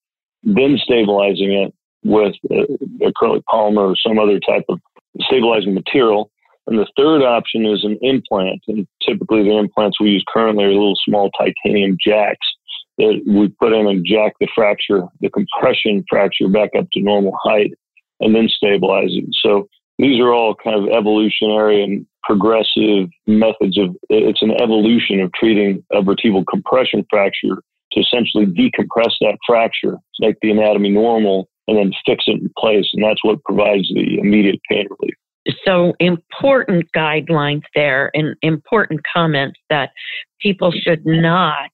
then 0.43 0.79
stabilizing 0.82 1.53
it 1.53 1.75
with 2.03 2.35
uh, 2.50 2.65
acrylic 3.03 3.43
polymer 3.53 3.93
or 3.93 3.97
some 3.97 4.19
other 4.19 4.41
type 4.41 4.65
of 4.71 4.81
stabilizing 5.21 5.75
material. 5.75 6.31
And 6.67 6.79
the 6.79 6.88
third 6.97 7.23
option 7.23 7.67
is 7.67 7.85
an 7.85 7.99
implant, 8.00 8.62
and 8.69 8.87
typically 9.06 9.43
the 9.43 9.59
implants 9.59 10.00
we 10.00 10.11
use 10.11 10.25
currently 10.32 10.65
are 10.65 10.69
little 10.69 10.97
small 11.05 11.31
titanium 11.38 11.99
jacks 12.03 12.47
that 12.99 13.20
we 13.26 13.49
put 13.49 13.73
in 13.73 13.87
and 13.87 14.06
jack 14.06 14.35
the 14.41 14.49
fracture, 14.55 15.02
the 15.20 15.31
compression 15.31 16.05
fracture 16.08 16.49
back 16.49 16.70
up 16.79 16.87
to 16.93 17.00
normal 17.00 17.37
height 17.43 17.73
and 18.20 18.35
then 18.35 18.49
stabilize 18.49 19.11
it. 19.11 19.25
So 19.43 19.69
these 19.99 20.20
are 20.20 20.32
all 20.32 20.55
kind 20.55 20.76
of 20.76 20.88
evolutionary 20.96 21.82
and 21.82 22.06
progressive 22.23 23.08
methods 23.26 23.79
of 23.79 23.94
it's 24.08 24.43
an 24.43 24.52
evolution 24.62 25.20
of 25.20 25.32
treating 25.32 25.85
a 25.93 26.02
vertebral 26.02 26.44
compression 26.44 27.05
fracture 27.11 27.62
to 27.92 28.00
essentially 28.00 28.47
decompress 28.47 29.12
that 29.21 29.38
fracture, 29.47 29.99
make 30.21 30.37
the 30.40 30.50
anatomy 30.50 30.90
normal, 30.90 31.49
and 31.68 31.76
then 31.76 31.92
fix 32.07 32.25
it 32.26 32.40
in 32.40 32.50
place. 32.59 32.88
And 32.95 33.04
that's 33.04 33.23
what 33.25 33.42
provides 33.45 33.88
the 33.95 34.18
immediate 34.18 34.61
pain 34.68 34.87
relief 34.99 35.14
so 35.64 35.94
important 36.00 36.86
guidelines 36.96 37.62
there 37.74 38.10
and 38.14 38.34
important 38.42 39.00
comments 39.14 39.58
that 39.68 39.90
people 40.40 40.72
should 40.72 41.04
not 41.04 41.70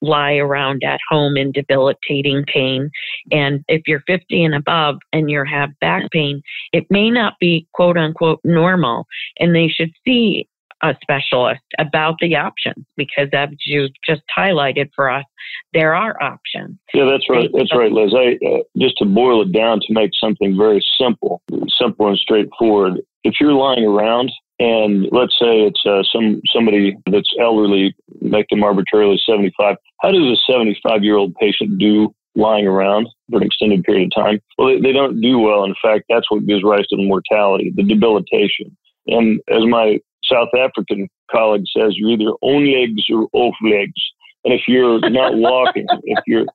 lie 0.00 0.34
around 0.34 0.82
at 0.84 1.00
home 1.08 1.36
in 1.36 1.52
debilitating 1.52 2.44
pain. 2.52 2.90
And 3.30 3.64
if 3.68 3.82
you're 3.86 4.02
50 4.06 4.44
and 4.44 4.54
above 4.54 4.96
and 5.12 5.30
you 5.30 5.44
have 5.50 5.70
back 5.80 6.10
pain, 6.10 6.42
it 6.72 6.86
may 6.90 7.10
not 7.10 7.34
be 7.40 7.66
quote 7.72 7.96
unquote 7.96 8.40
normal. 8.44 9.06
And 9.38 9.54
they 9.54 9.68
should 9.68 9.92
see 10.04 10.48
a 10.82 10.94
specialist 11.02 11.62
about 11.78 12.16
the 12.20 12.36
options 12.36 12.84
because 12.96 13.28
as 13.32 13.48
you 13.64 13.88
just 14.06 14.22
highlighted 14.36 14.90
for 14.94 15.10
us, 15.10 15.24
there 15.72 15.94
are 15.94 16.20
options. 16.22 16.76
Yeah, 16.92 17.06
that's 17.10 17.28
right. 17.28 17.48
That's 17.54 17.74
right, 17.74 17.90
Liz. 17.90 18.12
I, 18.14 18.38
uh, 18.46 18.62
just 18.78 18.98
to 18.98 19.06
boil 19.06 19.42
it 19.42 19.52
down 19.52 19.80
to 19.80 19.92
make 19.92 20.10
something 20.18 20.56
very 20.56 20.84
simple, 21.00 21.42
simple 21.78 22.08
and 22.08 22.18
straightforward. 22.18 23.00
If 23.24 23.34
you're 23.40 23.52
lying 23.52 23.84
around 23.84 24.30
and 24.58 25.08
let's 25.10 25.34
say 25.38 25.62
it's 25.62 25.82
uh, 25.84 26.02
some 26.12 26.40
somebody 26.52 26.96
that's 27.10 27.30
elderly, 27.40 27.94
make 28.20 28.48
them 28.48 28.62
arbitrarily 28.62 29.20
75. 29.26 29.76
How 30.00 30.10
does 30.12 30.22
a 30.22 30.52
75 30.52 31.02
year 31.02 31.16
old 31.16 31.34
patient 31.36 31.78
do 31.78 32.14
lying 32.36 32.66
around 32.66 33.08
for 33.30 33.38
an 33.38 33.42
extended 33.44 33.82
period 33.84 34.12
of 34.12 34.24
time? 34.24 34.40
Well, 34.58 34.68
they, 34.68 34.80
they 34.80 34.92
don't 34.92 35.20
do 35.20 35.38
well. 35.38 35.64
In 35.64 35.74
fact, 35.82 36.04
that's 36.08 36.30
what 36.30 36.46
gives 36.46 36.62
rise 36.62 36.86
to 36.88 36.96
the 36.96 37.06
mortality, 37.06 37.72
the 37.74 37.82
debilitation. 37.82 38.76
And 39.06 39.40
as 39.50 39.64
my 39.66 39.98
South 40.24 40.48
African 40.56 41.08
colleague 41.30 41.64
says, 41.76 41.92
you're 41.96 42.10
either 42.10 42.32
on 42.40 42.72
legs 42.72 43.02
or 43.10 43.28
off 43.32 43.54
legs. 43.62 44.00
And 44.44 44.54
if 44.54 44.62
you're 44.68 45.00
not 45.10 45.34
walking, 45.36 45.86
if 46.04 46.20
you're 46.26 46.46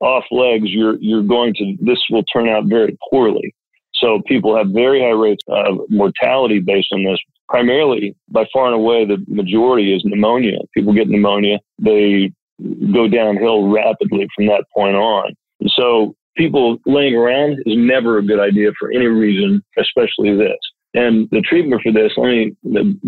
off 0.00 0.24
legs, 0.30 0.66
you're 0.68 0.96
you're 1.00 1.22
going 1.22 1.54
to 1.54 1.76
this 1.80 1.98
will 2.10 2.24
turn 2.24 2.48
out 2.48 2.64
very 2.66 2.96
poorly. 3.10 3.54
So 4.00 4.22
people 4.26 4.56
have 4.56 4.68
very 4.68 5.00
high 5.00 5.10
rates 5.10 5.44
of 5.48 5.78
mortality 5.90 6.58
based 6.58 6.88
on 6.92 7.04
this. 7.04 7.18
Primarily, 7.48 8.16
by 8.28 8.46
far 8.52 8.66
and 8.66 8.74
away, 8.74 9.04
the 9.04 9.22
majority 9.28 9.94
is 9.94 10.02
pneumonia. 10.04 10.58
People 10.74 10.92
get 10.92 11.08
pneumonia, 11.08 11.58
they 11.78 12.32
go 12.92 13.08
downhill 13.08 13.68
rapidly 13.68 14.26
from 14.34 14.46
that 14.46 14.64
point 14.74 14.96
on. 14.96 15.34
So 15.68 16.14
people 16.36 16.78
laying 16.86 17.14
around 17.14 17.58
is 17.66 17.76
never 17.76 18.18
a 18.18 18.26
good 18.26 18.40
idea 18.40 18.70
for 18.78 18.90
any 18.90 19.06
reason, 19.06 19.62
especially 19.78 20.36
this. 20.36 20.58
And 20.94 21.28
the 21.30 21.40
treatment 21.40 21.82
for 21.82 21.92
this, 21.92 22.12
let 22.16 22.28
me 22.28 22.56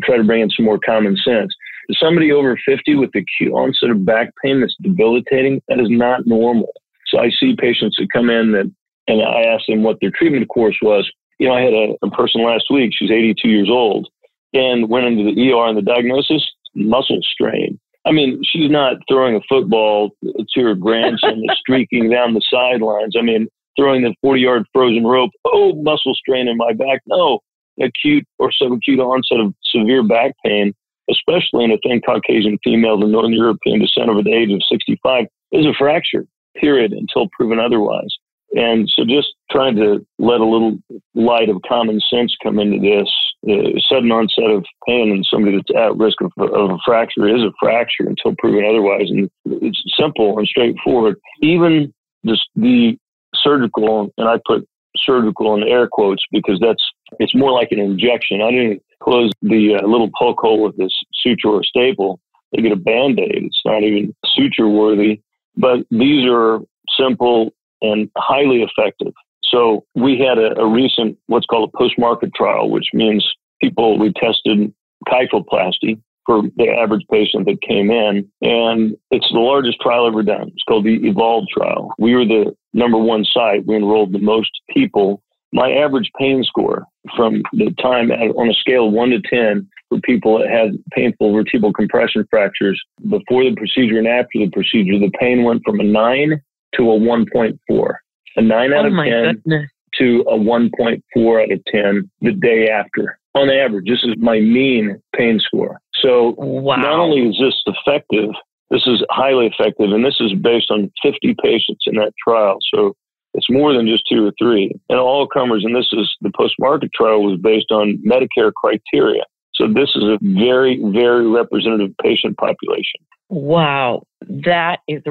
try 0.02 0.16
to 0.16 0.24
bring 0.24 0.42
in 0.42 0.50
some 0.50 0.64
more 0.64 0.78
common 0.78 1.16
sense. 1.16 1.52
Somebody 1.92 2.30
over 2.32 2.58
50 2.64 2.94
with 2.96 3.10
acute 3.14 3.52
onset 3.52 3.90
of 3.90 4.04
back 4.04 4.30
pain 4.42 4.60
that's 4.60 4.76
debilitating, 4.80 5.60
that 5.68 5.80
is 5.80 5.88
not 5.90 6.26
normal. 6.26 6.72
So 7.08 7.18
I 7.18 7.30
see 7.40 7.56
patients 7.58 7.96
that 7.98 8.08
come 8.12 8.30
in 8.30 8.52
that, 8.52 8.72
and 9.08 9.22
I 9.22 9.42
asked 9.42 9.64
them 9.68 9.82
what 9.82 9.98
their 10.00 10.10
treatment 10.10 10.48
course 10.48 10.78
was. 10.82 11.10
You 11.38 11.48
know, 11.48 11.54
I 11.54 11.62
had 11.62 11.74
a, 11.74 11.94
a 12.02 12.10
person 12.10 12.44
last 12.44 12.64
week, 12.70 12.92
she's 12.94 13.10
82 13.10 13.48
years 13.48 13.68
old, 13.70 14.08
and 14.52 14.88
went 14.88 15.06
into 15.06 15.24
the 15.24 15.52
ER 15.52 15.66
and 15.66 15.76
the 15.76 15.82
diagnosis, 15.82 16.48
muscle 16.74 17.20
strain. 17.22 17.78
I 18.04 18.12
mean, 18.12 18.42
she's 18.44 18.70
not 18.70 18.96
throwing 19.08 19.36
a 19.36 19.40
football 19.48 20.10
to 20.22 20.60
her 20.60 20.74
grandson 20.74 21.42
that's 21.46 21.60
streaking 21.60 22.10
down 22.10 22.34
the 22.34 22.42
sidelines. 22.50 23.14
I 23.18 23.22
mean, 23.22 23.48
throwing 23.78 24.02
the 24.02 24.14
40 24.22 24.40
yard 24.40 24.66
frozen 24.72 25.04
rope. 25.04 25.30
Oh, 25.44 25.74
muscle 25.82 26.14
strain 26.14 26.48
in 26.48 26.56
my 26.56 26.72
back. 26.72 27.00
No, 27.06 27.40
acute 27.80 28.26
or 28.38 28.50
subacute 28.50 28.98
onset 28.98 29.40
of 29.40 29.54
severe 29.64 30.02
back 30.02 30.32
pain, 30.44 30.74
especially 31.10 31.64
in 31.64 31.70
a 31.70 31.78
thin 31.82 32.00
Caucasian 32.00 32.58
female 32.64 33.02
of 33.02 33.08
Northern 33.08 33.32
European 33.32 33.80
descent 33.80 34.10
over 34.10 34.22
the 34.22 34.32
age 34.32 34.52
of 34.52 34.60
65, 34.70 35.26
is 35.52 35.66
a 35.66 35.72
fracture, 35.78 36.26
period, 36.56 36.92
until 36.92 37.28
proven 37.36 37.58
otherwise. 37.58 38.14
And 38.54 38.88
so 38.88 39.04
just 39.04 39.28
trying 39.50 39.76
to 39.76 40.04
let 40.18 40.40
a 40.40 40.44
little 40.44 40.78
light 41.14 41.48
of 41.48 41.62
common 41.66 42.00
sense 42.00 42.34
come 42.42 42.58
into 42.58 42.78
this. 42.78 43.08
Uh, 43.48 43.76
sudden 43.88 44.12
onset 44.12 44.50
of 44.50 44.64
pain 44.86 45.10
in 45.10 45.24
somebody 45.24 45.56
that's 45.56 45.76
at 45.76 45.96
risk 45.96 46.18
of, 46.20 46.30
of 46.38 46.70
a 46.70 46.78
fracture 46.84 47.26
is 47.26 47.42
a 47.42 47.50
fracture 47.58 48.06
until 48.06 48.34
proven 48.38 48.64
otherwise. 48.64 49.08
And 49.08 49.28
it's 49.46 49.82
simple 49.98 50.38
and 50.38 50.46
straightforward. 50.46 51.16
Even 51.40 51.92
just 52.24 52.42
the 52.54 52.96
surgical, 53.34 54.12
and 54.16 54.28
I 54.28 54.38
put 54.46 54.68
surgical 54.96 55.54
in 55.56 55.64
air 55.64 55.88
quotes 55.90 56.22
because 56.30 56.60
that's 56.60 56.82
it's 57.18 57.34
more 57.34 57.52
like 57.52 57.72
an 57.72 57.80
injection. 57.80 58.42
I 58.42 58.50
didn't 58.50 58.82
close 59.02 59.30
the 59.42 59.80
uh, 59.82 59.86
little 59.86 60.10
poke 60.16 60.40
hole 60.40 60.62
with 60.62 60.76
this 60.76 60.92
suture 61.22 61.48
or 61.48 61.64
staple. 61.64 62.20
They 62.52 62.62
get 62.62 62.72
a 62.72 62.76
band 62.76 63.18
aid. 63.18 63.44
It's 63.44 63.62
not 63.64 63.82
even 63.82 64.14
suture 64.34 64.68
worthy. 64.68 65.20
But 65.56 65.80
these 65.90 66.26
are 66.28 66.60
simple 66.98 67.52
and 67.82 68.10
highly 68.16 68.62
effective. 68.62 69.12
So 69.44 69.84
we 69.94 70.18
had 70.18 70.38
a, 70.38 70.58
a 70.58 70.66
recent 70.66 71.18
what's 71.26 71.46
called 71.46 71.70
a 71.72 71.76
post 71.76 71.98
market 71.98 72.34
trial, 72.34 72.70
which 72.70 72.86
means 72.94 73.28
people 73.60 73.98
we 73.98 74.12
tested 74.14 74.72
kyphoplasty 75.06 76.00
for 76.24 76.42
the 76.56 76.68
average 76.68 77.04
patient 77.10 77.46
that 77.46 77.60
came 77.62 77.90
in. 77.90 78.30
And 78.40 78.96
it's 79.10 79.28
the 79.32 79.40
largest 79.40 79.80
trial 79.80 80.06
ever 80.06 80.22
done. 80.22 80.48
It's 80.48 80.62
called 80.68 80.84
the 80.84 81.06
Evolve 81.06 81.46
trial. 81.48 81.92
We 81.98 82.14
were 82.14 82.24
the 82.24 82.54
number 82.72 82.98
one 82.98 83.24
site. 83.24 83.66
We 83.66 83.76
enrolled 83.76 84.12
the 84.12 84.20
most 84.20 84.50
people. 84.70 85.22
My 85.52 85.70
average 85.72 86.10
pain 86.18 86.42
score 86.44 86.86
from 87.16 87.42
the 87.52 87.74
time 87.82 88.10
on 88.10 88.48
a 88.48 88.54
scale 88.54 88.86
of 88.86 88.92
one 88.92 89.10
to 89.10 89.20
10 89.20 89.68
for 89.88 90.00
people 90.00 90.38
that 90.38 90.48
had 90.48 90.78
painful 90.92 91.34
vertebral 91.34 91.72
compression 91.72 92.26
fractures 92.30 92.80
before 93.02 93.44
the 93.44 93.54
procedure 93.56 93.98
and 93.98 94.08
after 94.08 94.38
the 94.38 94.50
procedure, 94.50 94.98
the 94.98 95.10
pain 95.20 95.44
went 95.44 95.62
from 95.64 95.80
a 95.80 95.84
nine 95.84 96.40
to 96.74 96.90
a 96.90 96.98
1.4. 96.98 97.94
A 98.36 98.42
nine 98.42 98.72
out 98.72 98.84
oh 98.86 98.88
of 98.88 99.04
10 99.04 99.34
goodness. 99.44 99.70
to 99.98 100.20
a 100.28 100.36
1.4 100.38 101.42
out 101.42 101.52
of 101.52 101.64
10 101.66 102.10
the 102.22 102.32
day 102.32 102.68
after. 102.68 103.18
On 103.34 103.48
average, 103.50 103.86
this 103.86 104.02
is 104.04 104.14
my 104.18 104.40
mean 104.40 105.00
pain 105.16 105.38
score. 105.40 105.78
So 106.00 106.34
Wow. 106.38 106.76
not 106.76 106.98
only 106.98 107.28
is 107.28 107.38
this 107.40 107.62
effective, 107.66 108.30
this 108.70 108.86
is 108.86 109.04
highly 109.10 109.46
effective, 109.46 109.92
and 109.92 110.04
this 110.04 110.16
is 110.20 110.32
based 110.34 110.70
on 110.70 110.90
50 111.02 111.34
patients 111.42 111.84
in 111.86 111.94
that 111.96 112.12
trial. 112.26 112.58
So 112.74 112.94
it's 113.34 113.48
more 113.50 113.72
than 113.74 113.86
just 113.86 114.04
two 114.10 114.26
or 114.26 114.32
three. 114.38 114.72
And 114.88 114.98
all 114.98 115.26
comers, 115.26 115.64
and 115.64 115.74
this 115.74 115.88
is 115.92 116.10
the 116.20 116.30
post 116.36 116.54
market 116.58 116.90
trial 116.94 117.22
was 117.22 117.38
based 117.40 117.70
on 117.70 117.98
Medicare 118.06 118.52
criteria. 118.54 119.22
So 119.54 119.66
this 119.66 119.90
is 119.94 120.02
a 120.04 120.18
very, 120.22 120.80
very 120.82 121.26
representative 121.28 121.94
patient 122.02 122.36
population. 122.38 123.00
Wow. 123.28 124.02
That 124.26 124.80
is 124.88 125.02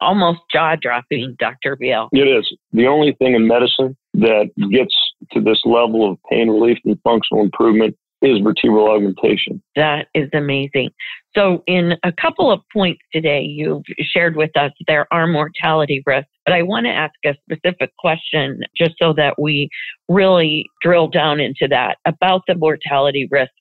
almost 0.00 0.40
jaw 0.52 0.76
dropping, 0.80 1.36
Dr. 1.38 1.76
Beall. 1.76 2.08
It 2.12 2.28
is. 2.28 2.54
The 2.72 2.86
only 2.86 3.14
thing 3.18 3.34
in 3.34 3.46
medicine 3.46 3.96
that 4.14 4.50
gets 4.70 4.94
to 5.32 5.40
this 5.40 5.60
level 5.64 6.10
of 6.10 6.18
pain 6.30 6.48
relief 6.48 6.78
and 6.84 6.98
functional 7.02 7.42
improvement 7.42 7.96
is 8.22 8.38
vertebral 8.42 8.88
augmentation. 8.90 9.62
That 9.74 10.06
is 10.14 10.28
amazing. 10.32 10.90
So, 11.36 11.62
in 11.66 11.94
a 12.02 12.12
couple 12.12 12.50
of 12.50 12.60
points 12.72 13.00
today, 13.12 13.42
you've 13.42 13.82
shared 14.00 14.36
with 14.36 14.56
us 14.56 14.72
there 14.86 15.06
are 15.12 15.26
mortality 15.26 16.02
risks, 16.06 16.30
but 16.46 16.54
I 16.54 16.62
want 16.62 16.86
to 16.86 16.90
ask 16.90 17.12
a 17.26 17.34
specific 17.44 17.94
question 17.98 18.60
just 18.76 18.94
so 19.00 19.12
that 19.14 19.34
we 19.38 19.68
really 20.08 20.64
drill 20.82 21.08
down 21.08 21.40
into 21.40 21.68
that 21.68 21.98
about 22.06 22.42
the 22.48 22.54
mortality 22.54 23.28
risk 23.30 23.52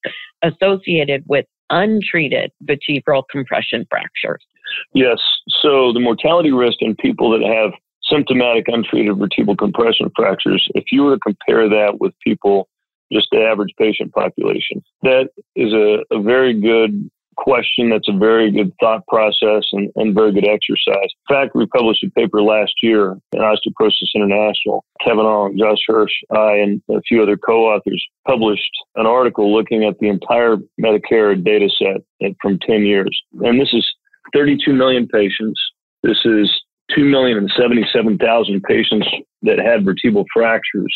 associated 0.41 1.23
with 1.27 1.45
untreated 1.69 2.51
vertebral 2.61 3.23
compression 3.29 3.85
fractures. 3.89 4.45
Yes. 4.93 5.17
So 5.61 5.93
the 5.93 5.99
mortality 5.99 6.51
risk 6.51 6.77
in 6.81 6.95
people 6.95 7.31
that 7.31 7.45
have 7.45 7.71
symptomatic 8.03 8.65
untreated 8.67 9.17
vertebral 9.17 9.55
compression 9.55 10.11
fractures, 10.15 10.67
if 10.75 10.85
you 10.91 11.03
were 11.03 11.15
to 11.15 11.19
compare 11.19 11.67
that 11.69 11.99
with 11.99 12.13
people, 12.23 12.67
just 13.11 13.27
the 13.31 13.41
average 13.41 13.73
patient 13.77 14.13
population, 14.13 14.83
that 15.03 15.29
is 15.55 15.73
a, 15.73 16.03
a 16.15 16.21
very 16.21 16.59
good 16.59 17.09
question. 17.35 17.89
That's 17.89 18.07
a 18.09 18.17
very 18.17 18.51
good 18.51 18.71
thought 18.79 19.05
process 19.07 19.65
and, 19.71 19.91
and 19.95 20.15
very 20.15 20.31
good 20.31 20.47
exercise. 20.47 21.09
In 21.29 21.35
fact, 21.35 21.55
we 21.55 21.65
published 21.67 22.03
a 22.03 22.09
paper 22.11 22.41
last 22.41 22.73
year 22.81 23.17
in 23.33 23.41
Osteoporosis 23.41 24.15
International. 24.15 24.83
Kevin 25.03 25.25
Ong, 25.25 25.57
Josh 25.57 25.79
Hirsch, 25.87 26.13
I, 26.31 26.53
and 26.53 26.81
a 26.89 27.01
few 27.01 27.21
other 27.21 27.37
co-authors 27.37 28.03
published 28.27 28.71
an 28.95 29.05
article 29.05 29.53
looking 29.53 29.83
at 29.83 29.99
the 29.99 30.07
entire 30.07 30.57
Medicare 30.81 31.41
data 31.41 31.69
set 31.69 32.31
from 32.41 32.59
10 32.59 32.85
years. 32.85 33.21
And 33.41 33.59
this 33.59 33.73
is 33.73 33.85
32 34.33 34.73
million 34.73 35.07
patients. 35.07 35.59
This 36.03 36.17
is 36.25 36.51
2,077,000 36.91 38.63
patients 38.63 39.07
that 39.41 39.59
had 39.59 39.85
vertebral 39.85 40.25
fractures. 40.33 40.93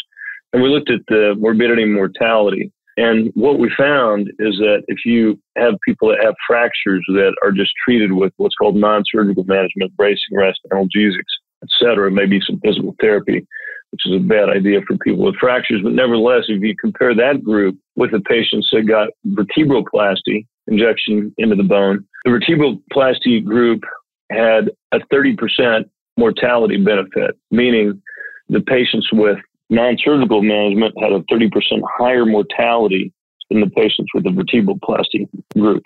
And 0.53 0.63
we 0.63 0.69
looked 0.69 0.91
at 0.91 1.01
the 1.07 1.35
morbidity 1.37 1.83
and 1.83 1.93
mortality. 1.93 2.71
And 2.97 3.31
what 3.33 3.59
we 3.59 3.71
found 3.77 4.29
is 4.39 4.57
that 4.57 4.83
if 4.87 5.05
you 5.05 5.39
have 5.57 5.75
people 5.85 6.09
that 6.09 6.23
have 6.23 6.35
fractures 6.45 7.03
that 7.09 7.33
are 7.43 7.51
just 7.51 7.71
treated 7.85 8.11
with 8.11 8.33
what's 8.37 8.55
called 8.55 8.75
non-surgical 8.75 9.45
management, 9.45 9.95
bracing, 9.95 10.35
rest, 10.35 10.59
analgesics, 10.73 11.31
et 11.63 11.69
cetera, 11.79 12.11
maybe 12.11 12.39
some 12.45 12.59
physical 12.59 12.95
therapy, 12.99 13.45
which 13.91 14.01
is 14.05 14.15
a 14.15 14.19
bad 14.19 14.49
idea 14.49 14.81
for 14.87 14.97
people 14.97 15.23
with 15.23 15.35
fractures. 15.37 15.81
But 15.83 15.93
nevertheless, 15.93 16.45
if 16.49 16.61
you 16.61 16.75
compare 16.75 17.15
that 17.15 17.43
group 17.43 17.77
with 17.95 18.11
the 18.11 18.19
patients 18.21 18.69
that 18.73 18.83
got 18.83 19.09
vertebroplasty, 19.27 20.45
injection 20.69 21.33
into 21.37 21.55
the 21.55 21.63
bone, 21.63 22.05
the 22.25 22.31
vertebroplasty 22.31 23.43
group 23.43 23.83
had 24.31 24.69
a 24.91 24.99
30% 25.11 25.89
mortality 26.17 26.77
benefit, 26.77 27.37
meaning 27.51 28.01
the 28.49 28.61
patients 28.61 29.07
with 29.11 29.37
non-surgical 29.69 30.41
management 30.41 30.93
had 31.01 31.11
a 31.11 31.21
30% 31.31 31.49
higher 31.97 32.25
mortality 32.25 33.13
than 33.49 33.61
the 33.61 33.69
patients 33.69 34.09
with 34.13 34.23
the 34.23 34.29
vertebroplasty 34.29 35.27
group. 35.57 35.83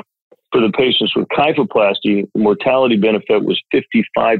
For 0.52 0.62
the 0.62 0.72
patients 0.72 1.16
with 1.16 1.28
kyphoplasty, 1.30 2.28
the 2.34 2.40
mortality 2.40 2.98
benefit 2.98 3.44
was 3.44 3.62
55%. 3.74 4.40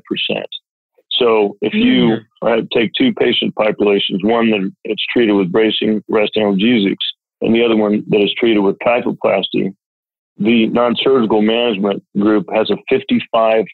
So 1.12 1.58
if 1.62 1.74
you 1.74 2.18
uh, 2.42 2.62
take 2.74 2.92
two 2.98 3.14
patient 3.14 3.56
populations, 3.56 4.24
one 4.24 4.50
that 4.52 4.72
it's 4.84 5.04
treated 5.12 5.34
with 5.34 5.52
bracing 5.52 6.04
rest 6.10 6.34
analgesics, 6.38 6.96
and 7.42 7.54
the 7.54 7.64
other 7.64 7.76
one 7.76 8.04
that 8.08 8.22
is 8.22 8.34
treated 8.38 8.60
with 8.60 8.78
kyphoplasty, 8.80 9.76
the 10.38 10.68
non-surgical 10.68 11.42
management 11.42 12.04
group 12.18 12.48
has 12.54 12.70
a 12.72 12.78
55% 12.94 13.66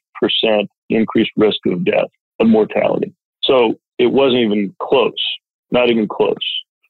increased 0.89 1.31
risk 1.37 1.59
of 1.67 1.85
death 1.85 2.09
of 2.39 2.47
mortality. 2.47 3.13
So 3.43 3.79
it 3.97 4.07
wasn't 4.07 4.41
even 4.41 4.75
close, 4.81 5.13
not 5.71 5.89
even 5.89 6.07
close. 6.07 6.35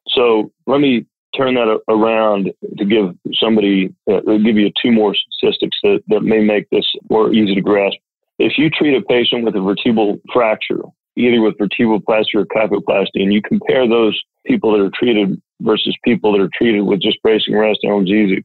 So 0.07 0.51
let 0.67 0.79
me 0.79 1.05
turn 1.35 1.55
that 1.55 1.79
around 1.87 2.51
to 2.77 2.85
give 2.85 3.15
somebody, 3.33 3.93
uh, 4.11 4.21
give 4.21 4.57
you 4.57 4.71
two 4.81 4.91
more 4.91 5.15
statistics 5.15 5.77
that, 5.83 6.01
that 6.07 6.21
may 6.21 6.39
make 6.39 6.69
this 6.69 6.85
more 7.09 7.31
easy 7.33 7.55
to 7.55 7.61
grasp. 7.61 7.97
If 8.39 8.57
you 8.57 8.69
treat 8.69 8.95
a 8.95 9.01
patient 9.01 9.43
with 9.43 9.55
a 9.55 9.61
vertebral 9.61 10.19
fracture, 10.33 10.81
either 11.15 11.41
with 11.41 11.57
vertebroplasty 11.57 12.35
or 12.35 12.45
kyphoplasty, 12.45 13.21
and 13.21 13.33
you 13.33 13.41
compare 13.41 13.87
those 13.87 14.19
people 14.45 14.71
that 14.71 14.83
are 14.83 14.91
treated 14.93 15.39
versus 15.61 15.95
people 16.03 16.31
that 16.31 16.41
are 16.41 16.49
treated 16.57 16.81
with 16.81 17.01
just 17.01 17.21
bracing 17.21 17.55
rest 17.55 17.79
and 17.83 17.91
analgesics, 17.91 18.43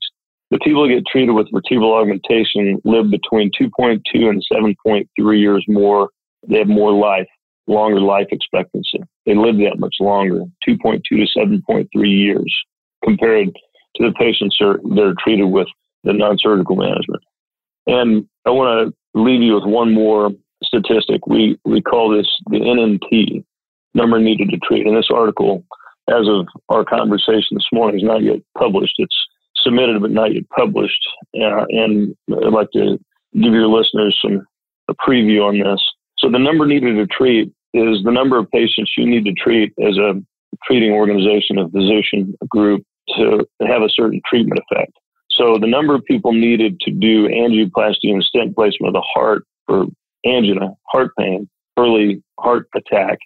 the 0.54 0.60
people 0.60 0.86
that 0.86 0.94
get 0.94 1.06
treated 1.10 1.32
with 1.32 1.48
vertebral 1.52 1.94
augmentation 1.94 2.80
live 2.84 3.10
between 3.10 3.50
2.2 3.60 4.00
and 4.30 4.40
7.3 4.52 5.40
years 5.40 5.64
more. 5.66 6.10
They 6.48 6.58
have 6.58 6.68
more 6.68 6.92
life, 6.92 7.26
longer 7.66 8.00
life 8.00 8.28
expectancy. 8.30 9.00
They 9.26 9.34
live 9.34 9.56
that 9.56 9.80
much 9.80 9.96
longer, 9.98 10.44
2.2 10.66 11.02
to 11.10 11.26
7.3 11.36 11.88
years, 11.94 12.54
compared 13.02 13.48
to 13.96 14.06
the 14.06 14.12
patients 14.12 14.56
that 14.60 14.78
are, 15.02 15.14
treated 15.24 15.46
with 15.46 15.66
the 16.04 16.12
non-surgical 16.12 16.76
management. 16.76 17.24
And 17.88 18.28
I 18.46 18.50
want 18.50 18.94
to 18.94 19.20
leave 19.20 19.42
you 19.42 19.54
with 19.54 19.64
one 19.64 19.92
more 19.92 20.30
statistic. 20.62 21.26
We 21.26 21.58
we 21.64 21.82
call 21.82 22.16
this 22.16 22.28
the 22.46 22.60
NNT, 22.60 23.44
number 23.94 24.20
needed 24.20 24.50
to 24.50 24.58
treat. 24.58 24.86
And 24.86 24.96
this 24.96 25.10
article, 25.12 25.64
as 26.08 26.28
of 26.28 26.46
our 26.68 26.84
conversation 26.84 27.56
this 27.56 27.68
morning, 27.72 27.96
is 27.96 28.04
not 28.04 28.22
yet 28.22 28.38
published. 28.56 28.94
It's 28.98 29.16
submitted 29.64 30.00
but 30.00 30.10
not 30.10 30.34
yet 30.34 30.48
published. 30.50 31.02
Uh, 31.34 31.64
and 31.70 32.14
I'd 32.30 32.52
like 32.52 32.70
to 32.72 32.98
give 33.32 33.52
your 33.52 33.66
listeners 33.66 34.18
some 34.22 34.46
a 34.88 34.94
preview 34.94 35.42
on 35.42 35.58
this. 35.58 35.82
So 36.18 36.30
the 36.30 36.38
number 36.38 36.66
needed 36.66 36.94
to 36.96 37.06
treat 37.06 37.52
is 37.72 38.02
the 38.04 38.12
number 38.12 38.38
of 38.38 38.50
patients 38.50 38.92
you 38.96 39.06
need 39.06 39.24
to 39.24 39.32
treat 39.32 39.72
as 39.82 39.96
a 39.96 40.22
treating 40.64 40.92
organization, 40.92 41.58
a 41.58 41.68
physician 41.68 42.34
a 42.42 42.46
group 42.46 42.84
to 43.16 43.46
have 43.66 43.82
a 43.82 43.88
certain 43.88 44.20
treatment 44.28 44.60
effect. 44.60 44.92
So 45.30 45.58
the 45.60 45.66
number 45.66 45.94
of 45.94 46.04
people 46.04 46.32
needed 46.32 46.78
to 46.80 46.90
do 46.90 47.28
angioplasty 47.28 48.12
and 48.12 48.22
stent 48.22 48.54
placement 48.54 48.94
of 48.96 49.02
the 49.02 49.06
heart 49.14 49.44
for 49.66 49.86
angina, 50.24 50.70
heart 50.86 51.10
pain, 51.18 51.48
early 51.76 52.22
heart 52.38 52.68
attack 52.76 53.18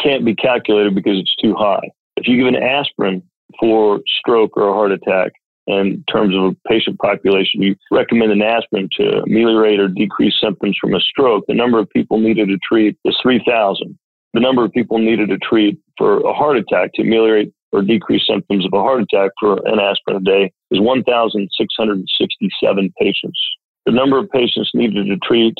can't 0.00 0.24
be 0.24 0.34
calculated 0.34 0.94
because 0.94 1.18
it's 1.18 1.34
too 1.36 1.54
high. 1.54 1.90
If 2.16 2.28
you 2.28 2.36
give 2.36 2.46
an 2.46 2.62
aspirin 2.62 3.22
for 3.58 4.00
stroke 4.20 4.56
or 4.56 4.68
a 4.68 4.72
heart 4.72 4.92
attack, 4.92 5.32
in 5.66 6.04
terms 6.10 6.34
of 6.36 6.44
a 6.44 6.54
patient 6.68 6.98
population, 6.98 7.62
you 7.62 7.74
recommend 7.90 8.32
an 8.32 8.42
aspirin 8.42 8.88
to 8.98 9.22
ameliorate 9.22 9.80
or 9.80 9.88
decrease 9.88 10.34
symptoms 10.40 10.76
from 10.80 10.94
a 10.94 11.00
stroke. 11.00 11.44
The 11.48 11.54
number 11.54 11.78
of 11.78 11.90
people 11.90 12.20
needed 12.20 12.48
to 12.48 12.58
treat 12.58 12.96
is 13.04 13.18
3,000. 13.22 13.98
The 14.34 14.40
number 14.40 14.64
of 14.64 14.72
people 14.72 14.98
needed 14.98 15.28
to 15.30 15.38
treat 15.38 15.78
for 15.98 16.20
a 16.20 16.32
heart 16.32 16.56
attack 16.56 16.92
to 16.94 17.02
ameliorate 17.02 17.52
or 17.72 17.82
decrease 17.82 18.24
symptoms 18.28 18.64
of 18.64 18.72
a 18.72 18.82
heart 18.82 19.02
attack 19.02 19.32
for 19.40 19.54
an 19.64 19.80
aspirin 19.80 20.18
a 20.18 20.20
day 20.20 20.52
is 20.70 20.80
1,667 20.80 22.92
patients. 23.00 23.40
The 23.86 23.92
number 23.92 24.18
of 24.18 24.30
patients 24.30 24.70
needed 24.74 25.06
to 25.06 25.16
treat 25.18 25.54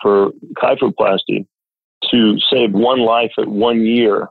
for 0.00 0.32
kyphoplasty 0.56 1.46
to 2.10 2.38
save 2.50 2.72
one 2.72 3.00
life 3.00 3.32
at 3.38 3.48
one 3.48 3.84
year 3.84 4.28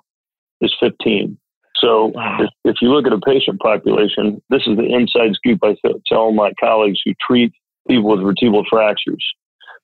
is 0.62 0.74
15. 0.80 1.38
So 1.82 2.12
wow. 2.14 2.38
if, 2.40 2.50
if, 2.64 2.76
you 2.82 2.90
look 2.90 3.08
at 3.08 3.14
a 3.14 3.20
patient 3.20 3.60
population, 3.60 4.42
this 4.50 4.62
is 4.68 4.78
the 4.78 4.86
inside 4.86 5.34
scoop 5.34 5.60
I 5.64 5.76
tell 6.08 6.32
my 6.32 6.52
colleagues 6.60 7.00
who 7.04 7.14
treat 7.26 7.52
people 7.88 8.12
with 8.12 8.22
vertebral 8.22 8.64
fractures. 8.70 9.26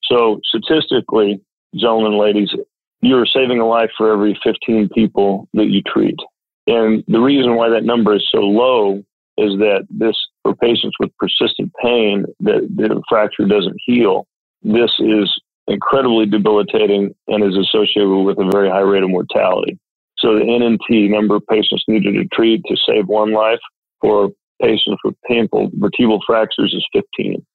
So 0.04 0.40
statistically, 0.46 1.42
gentlemen 1.76 2.14
and 2.14 2.22
ladies, 2.22 2.50
you're 3.02 3.26
saving 3.26 3.60
a 3.60 3.68
life 3.68 3.90
for 3.98 4.12
every 4.12 4.40
15 4.44 4.90
people 4.90 5.50
that 5.54 5.68
you 5.68 5.82
treat. 5.82 6.16
And 6.68 7.04
the 7.08 7.20
reason 7.20 7.56
why 7.56 7.70
that 7.70 7.84
number 7.84 8.16
is 8.16 8.28
so 8.32 8.40
low 8.40 9.04
is 9.38 9.58
that 9.60 9.88
this, 9.90 10.16
for 10.44 10.56
patients 10.56 10.96
with 11.00 11.12
persistent 11.18 11.72
pain, 11.82 12.26
that 12.42 12.68
the 12.76 13.02
fracture 13.08 13.46
doesn't 13.46 13.78
heal, 13.86 14.28
this 14.64 14.92
is 15.00 15.32
incredibly 15.68 16.26
debilitating 16.26 17.14
and 17.28 17.44
is 17.44 17.58
associated 17.58 18.10
with 18.10 18.38
a 18.40 18.50
very 18.52 18.70
high 18.70 18.80
rate 18.80 19.04
of 19.04 19.10
mortality. 19.10 19.78
So 20.20 20.36
the 20.36 20.42
NNT 20.42 21.10
number 21.10 21.36
of 21.36 21.46
patients 21.48 21.84
needed 21.88 22.14
to 22.14 22.26
treat 22.34 22.64
to 22.68 22.76
save 22.88 23.08
one 23.08 23.34
life 23.34 23.60
for 24.02 24.30
patients 24.62 24.98
with 25.04 25.16
painful 25.30 25.70
vertebral 25.76 26.20
fractures 26.26 26.74
is 26.74 26.86
15. 26.94 27.46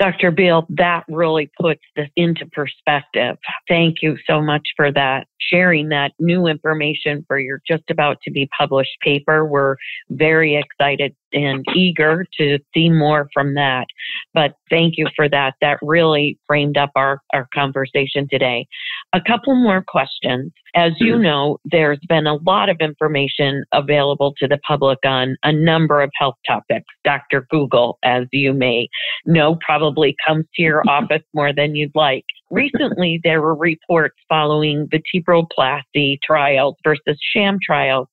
Dr. 0.00 0.32
Beall, 0.32 0.66
that 0.70 1.04
really 1.08 1.50
puts 1.60 1.80
this 1.94 2.08
into 2.16 2.46
perspective. 2.46 3.36
Thank 3.68 3.98
you 4.02 4.16
so 4.28 4.42
much 4.42 4.62
for 4.76 4.90
that, 4.90 5.28
sharing 5.38 5.90
that 5.90 6.12
new 6.18 6.46
information 6.46 7.24
for 7.28 7.38
your 7.38 7.60
just 7.66 7.84
about 7.90 8.18
to 8.24 8.32
be 8.32 8.48
published 8.58 8.90
paper. 9.02 9.46
We're 9.46 9.76
very 10.10 10.56
excited 10.56 11.14
and 11.34 11.64
eager 11.74 12.24
to 12.38 12.58
see 12.72 12.88
more 12.88 13.28
from 13.34 13.54
that. 13.54 13.86
But 14.32 14.54
thank 14.70 14.94
you 14.96 15.06
for 15.14 15.28
that. 15.28 15.54
That 15.60 15.78
really 15.82 16.38
framed 16.46 16.76
up 16.76 16.90
our, 16.96 17.20
our 17.32 17.48
conversation 17.52 18.28
today. 18.30 18.66
A 19.12 19.20
couple 19.20 19.54
more 19.54 19.84
questions. 19.86 20.52
As 20.74 20.92
you 20.98 21.14
mm. 21.14 21.22
know, 21.22 21.58
there's 21.64 22.00
been 22.08 22.26
a 22.26 22.34
lot 22.34 22.68
of 22.68 22.78
information 22.80 23.64
available 23.72 24.34
to 24.38 24.48
the 24.48 24.58
public 24.66 24.98
on 25.04 25.36
a 25.44 25.52
number 25.52 26.00
of 26.02 26.10
health 26.18 26.34
topics. 26.46 26.86
Dr. 27.04 27.46
Google, 27.50 27.98
as 28.02 28.24
you 28.32 28.52
may 28.52 28.88
know, 29.26 29.56
probably 29.64 30.16
comes 30.26 30.46
to 30.56 30.62
your 30.62 30.82
office 30.88 31.22
more 31.32 31.52
than 31.52 31.76
you'd 31.76 31.94
like. 31.94 32.24
Recently, 32.50 33.20
there 33.24 33.40
were 33.40 33.56
reports 33.56 34.16
following 34.28 34.88
vertebroplasty 34.88 36.18
trials 36.22 36.76
versus 36.84 37.18
sham 37.34 37.58
trials 37.62 38.08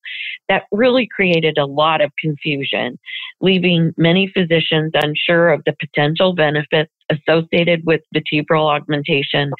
that 0.49 0.63
really 0.71 1.07
created 1.13 1.57
a 1.57 1.65
lot 1.65 2.01
of 2.01 2.11
confusion, 2.19 2.97
leaving 3.41 3.93
many 3.97 4.27
physicians 4.27 4.91
unsure 4.95 5.51
of 5.51 5.61
the 5.65 5.75
potential 5.79 6.33
benefits 6.33 6.91
associated 7.09 7.81
with 7.85 8.01
vertebral 8.13 8.67
augmentation 8.67 9.51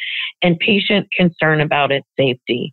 and 0.41 0.58
patient 0.60 1.08
concern 1.15 1.62
about 1.62 1.91
its 1.91 2.08
safety. 2.17 2.72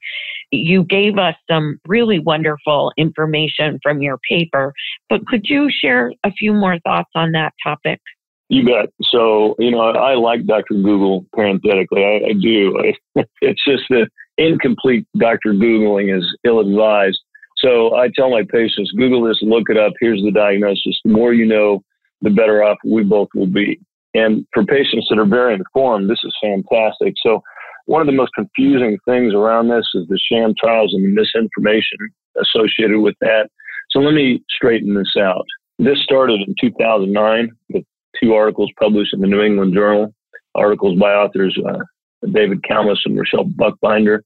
You 0.50 0.84
gave 0.84 1.18
us 1.18 1.34
some 1.50 1.78
really 1.86 2.20
wonderful 2.20 2.92
information 2.96 3.80
from 3.82 4.02
your 4.02 4.18
paper, 4.28 4.72
but 5.10 5.26
could 5.26 5.46
you 5.46 5.68
share 5.70 6.12
a 6.24 6.32
few 6.32 6.52
more 6.54 6.78
thoughts 6.80 7.10
on 7.14 7.32
that 7.32 7.52
topic? 7.62 8.00
You 8.48 8.64
bet. 8.64 8.90
So, 9.02 9.54
you 9.58 9.70
know, 9.70 9.80
I, 9.80 10.12
I 10.12 10.14
like 10.14 10.46
Dr. 10.46 10.74
Google 10.74 11.26
parenthetically. 11.34 12.04
I, 12.04 12.30
I 12.30 12.32
do. 12.40 12.78
I, 12.80 13.22
it's 13.42 13.62
just 13.64 13.84
that 13.90 14.08
incomplete 14.38 15.06
Dr. 15.18 15.52
Googling 15.52 16.16
is 16.16 16.24
ill 16.44 16.60
advised. 16.60 17.18
So 17.58 17.96
I 17.96 18.08
tell 18.14 18.30
my 18.30 18.44
patients, 18.50 18.92
Google 18.92 19.26
this, 19.26 19.38
look 19.42 19.64
it 19.68 19.76
up. 19.76 19.92
Here's 20.00 20.22
the 20.22 20.30
diagnosis. 20.30 20.98
The 21.04 21.12
more 21.12 21.34
you 21.34 21.44
know, 21.44 21.82
the 22.22 22.30
better 22.30 22.62
off 22.62 22.78
we 22.84 23.02
both 23.02 23.28
will 23.34 23.46
be. 23.46 23.80
And 24.14 24.46
for 24.54 24.64
patients 24.64 25.06
that 25.10 25.18
are 25.18 25.26
very 25.26 25.54
informed, 25.54 26.08
this 26.08 26.20
is 26.24 26.34
fantastic. 26.40 27.14
So 27.22 27.42
one 27.86 28.00
of 28.00 28.06
the 28.06 28.12
most 28.12 28.32
confusing 28.34 28.98
things 29.06 29.34
around 29.34 29.68
this 29.68 29.86
is 29.94 30.06
the 30.08 30.18
sham 30.30 30.54
trials 30.58 30.94
and 30.94 31.04
the 31.04 31.20
misinformation 31.20 31.98
associated 32.40 33.00
with 33.00 33.16
that. 33.20 33.48
So 33.90 34.00
let 34.00 34.14
me 34.14 34.42
straighten 34.48 34.94
this 34.94 35.14
out. 35.18 35.44
This 35.78 36.02
started 36.02 36.40
in 36.46 36.54
2009 36.60 37.50
with 37.70 37.84
two 38.22 38.34
articles 38.34 38.70
published 38.78 39.14
in 39.14 39.20
the 39.20 39.26
New 39.26 39.42
England 39.42 39.74
Journal, 39.74 40.14
articles 40.54 40.98
by 40.98 41.12
authors 41.12 41.58
uh, 41.68 41.78
David 42.32 42.62
Kallmes 42.62 42.98
and 43.04 43.18
Rachelle 43.18 43.52
Buchbinder. 43.54 44.20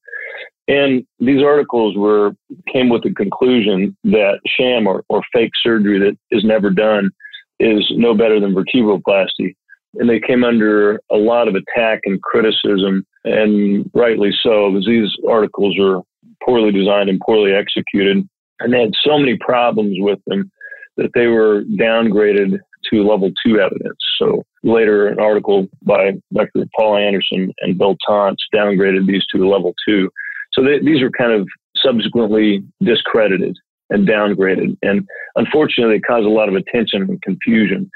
And 0.68 1.05
these 1.18 1.42
articles 1.42 1.96
were 1.96 2.33
came 2.72 2.88
with 2.88 3.02
the 3.02 3.12
conclusion 3.12 3.96
that 4.05 4.38
sham 4.46 4.87
or, 4.87 5.05
or 5.09 5.22
fake 5.33 5.50
surgery 5.62 5.98
that 5.98 6.16
is 6.31 6.44
never 6.44 6.70
done 6.70 7.11
is 7.59 7.85
no 7.96 8.14
better 8.14 8.40
than 8.40 8.55
vertebroplasty. 8.55 9.55
And 9.94 10.09
they 10.09 10.20
came 10.20 10.44
under 10.44 11.00
a 11.11 11.16
lot 11.16 11.48
of 11.48 11.55
attack 11.55 12.00
and 12.05 12.22
criticism, 12.22 13.05
and 13.24 13.90
rightly 13.92 14.31
so, 14.42 14.70
because 14.70 14.87
these 14.87 15.11
articles 15.28 15.76
are 15.78 16.00
poorly 16.44 16.72
designed 16.72 17.11
and 17.11 17.20
poorly 17.20 17.52
executed. 17.52 18.26
And 18.61 18.72
they 18.72 18.81
had 18.81 18.94
so 19.05 19.18
many 19.18 19.37
problems 19.37 19.96
with 20.00 20.18
them 20.26 20.50
that 20.96 21.11
they 21.14 21.26
were 21.26 21.64
downgraded 21.64 22.59
to 22.90 23.03
level 23.03 23.31
two 23.45 23.61
evidence. 23.61 23.99
So 24.18 24.45
later, 24.62 25.09
an 25.09 25.18
article 25.18 25.68
by 25.83 26.12
Dr. 26.33 26.66
Paul 26.77 26.97
Anderson 26.97 27.53
and 27.61 27.79
Bill 27.79 27.97
Tontz 28.09 28.37
downgraded 28.55 29.07
these 29.07 29.25
to 29.35 29.49
level 29.49 29.75
two. 29.87 30.11
So 30.53 30.62
they, 30.62 30.79
these 30.81 31.03
are 31.03 31.11
kind 31.11 31.33
of 31.33 31.49
subsequently 31.77 32.62
discredited 32.83 33.57
and 33.90 34.07
downgraded. 34.07 34.77
And 34.83 35.07
unfortunately, 35.37 35.97
they 35.97 36.01
cause 36.01 36.25
a 36.25 36.29
lot 36.29 36.49
of 36.49 36.55
attention 36.55 37.03
and 37.03 37.21
confusion. 37.23 37.90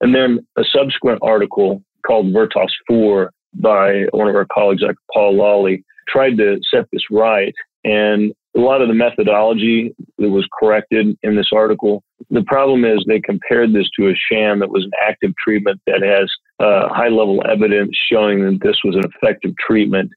And 0.00 0.14
then 0.14 0.46
a 0.56 0.64
subsequent 0.64 1.20
article 1.22 1.82
called 2.06 2.26
Vertos 2.26 2.70
4 2.88 3.30
by 3.54 4.04
one 4.12 4.28
of 4.28 4.34
our 4.34 4.46
colleagues, 4.52 4.82
like 4.82 4.96
Paul 5.12 5.34
Lohle, 5.34 5.82
tried 6.08 6.36
to 6.38 6.58
set 6.72 6.86
this 6.92 7.02
right. 7.10 7.54
And 7.84 8.32
a 8.56 8.60
lot 8.60 8.82
of 8.82 8.88
the 8.88 8.94
methodology 8.94 9.94
that 10.18 10.30
was 10.30 10.46
corrected 10.58 11.16
in 11.22 11.36
this 11.36 11.50
article. 11.52 12.02
The 12.30 12.42
problem 12.42 12.84
is 12.84 13.04
they 13.06 13.20
compared 13.20 13.72
this 13.72 13.88
to 13.98 14.08
a 14.08 14.14
sham 14.30 14.58
that 14.58 14.70
was 14.70 14.84
an 14.84 14.90
active 15.00 15.32
treatment 15.42 15.80
that 15.86 16.02
has 16.02 16.30
uh, 16.58 16.88
high 16.92 17.08
level 17.08 17.42
evidence 17.48 17.96
showing 18.10 18.44
that 18.44 18.58
this 18.62 18.76
was 18.84 18.96
an 18.96 19.04
effective 19.14 19.52
treatment. 19.64 20.10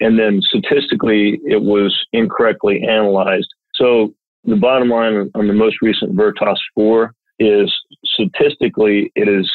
And 0.00 0.18
then 0.18 0.40
statistically, 0.42 1.40
it 1.44 1.62
was 1.62 1.96
incorrectly 2.12 2.82
analyzed. 2.82 3.48
So 3.74 4.14
the 4.44 4.56
bottom 4.56 4.88
line 4.88 5.30
on 5.34 5.46
the 5.46 5.54
most 5.54 5.76
recent 5.80 6.14
Vertos 6.16 6.58
4 6.74 7.14
is 7.38 7.72
statistically, 8.04 9.12
it 9.14 9.28
is 9.28 9.50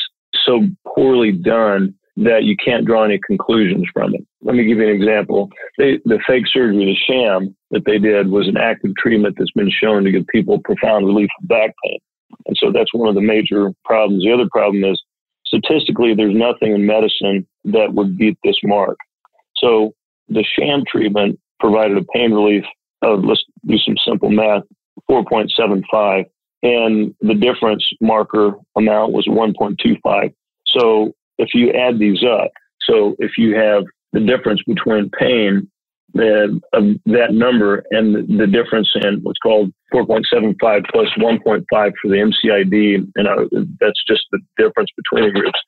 so 0.46 0.62
poorly 0.88 1.32
done 1.32 1.94
that 2.17 2.43
you 2.43 2.56
can't 2.58 2.86
draw 2.86 3.04
any 3.04 3.19
conclusions 3.26 3.88
from 3.93 4.13
it. 4.13 4.26
Let 4.41 4.56
me 4.56 4.65
give 4.65 4.78
you 4.78 4.88
an 4.88 4.95
example. 4.95 5.50
They, 5.78 6.00
the 6.06 6.19
fake 6.28 6.45
surgery, 6.47 6.86
the 6.86 6.95
sham 6.95 7.56
that 7.71 7.86
they 7.86 7.97
did, 7.97 8.30
was 8.30 8.47
an 8.47 8.58
active 8.58 8.91
treatment 8.97 9.36
that's 9.38 9.52
been 9.52 9.71
shown 9.71 10.04
to 10.04 10.12
give 10.12 10.28
people 10.28 10.60
profound 10.63 11.06
relief 11.06 11.30
from 11.39 11.47
back 11.47 11.74
pain. 11.84 12.00
And 12.47 12.56
so 12.60 12.71
that's 12.71 12.93
one 12.93 13.08
of 13.08 13.15
the 13.15 13.21
major 13.21 13.71
problems. 13.86 14.24
The 14.24 14.34
other 14.34 14.50
problem 14.52 14.84
is 14.84 15.02
statistically, 15.45 16.13
there's 16.13 16.36
nothing 16.36 16.74
in 16.74 16.86
medicine 16.86 17.47
that 17.65 17.93
would 17.93 18.17
beat 18.17 18.38
this 18.43 18.58
mark. 18.63 18.97
So 19.58 19.93
the 20.28 20.43
sham 20.58 20.84
treatment 20.88 21.39
provided 21.60 21.97
a 21.97 22.04
pain 22.13 22.34
relief 22.34 22.63
of, 23.02 23.24
let's 23.24 23.43
do 23.65 23.78
some 23.78 23.95
simple 24.06 24.30
math, 24.30 24.63
4.75. 25.10 26.26
And 26.63 27.15
the 27.21 27.34
difference 27.34 27.86
marker 28.02 28.54
amount 28.76 29.13
was 29.13 29.28
1.25. 29.28 30.34
So 30.67 31.13
if 31.38 31.50
you 31.54 31.72
add 31.72 32.00
these 32.00 32.24
up, 32.24 32.52
so 32.82 33.15
if 33.20 33.32
you 33.38 33.56
have 33.56 33.84
the 34.13 34.20
difference 34.20 34.62
between 34.67 35.10
pain 35.17 35.70
the, 36.13 36.60
of 36.74 36.84
that 37.06 37.34
number 37.34 37.84
and 37.91 38.38
the, 38.39 38.48
difference 38.48 38.89
in 38.96 39.20
what's 39.24 39.39
called 39.39 39.72
4.75 39.94 40.86
plus 40.91 41.08
1.5 41.17 41.63
for 41.72 41.91
the 42.04 42.15
MCID, 42.15 43.08
and 43.15 43.28
uh, 43.28 43.46
that's 43.80 44.04
just 44.08 44.24
the 44.32 44.39
difference 44.58 44.89
between 44.98 45.34
the 45.34 45.39
groups. 45.39 45.60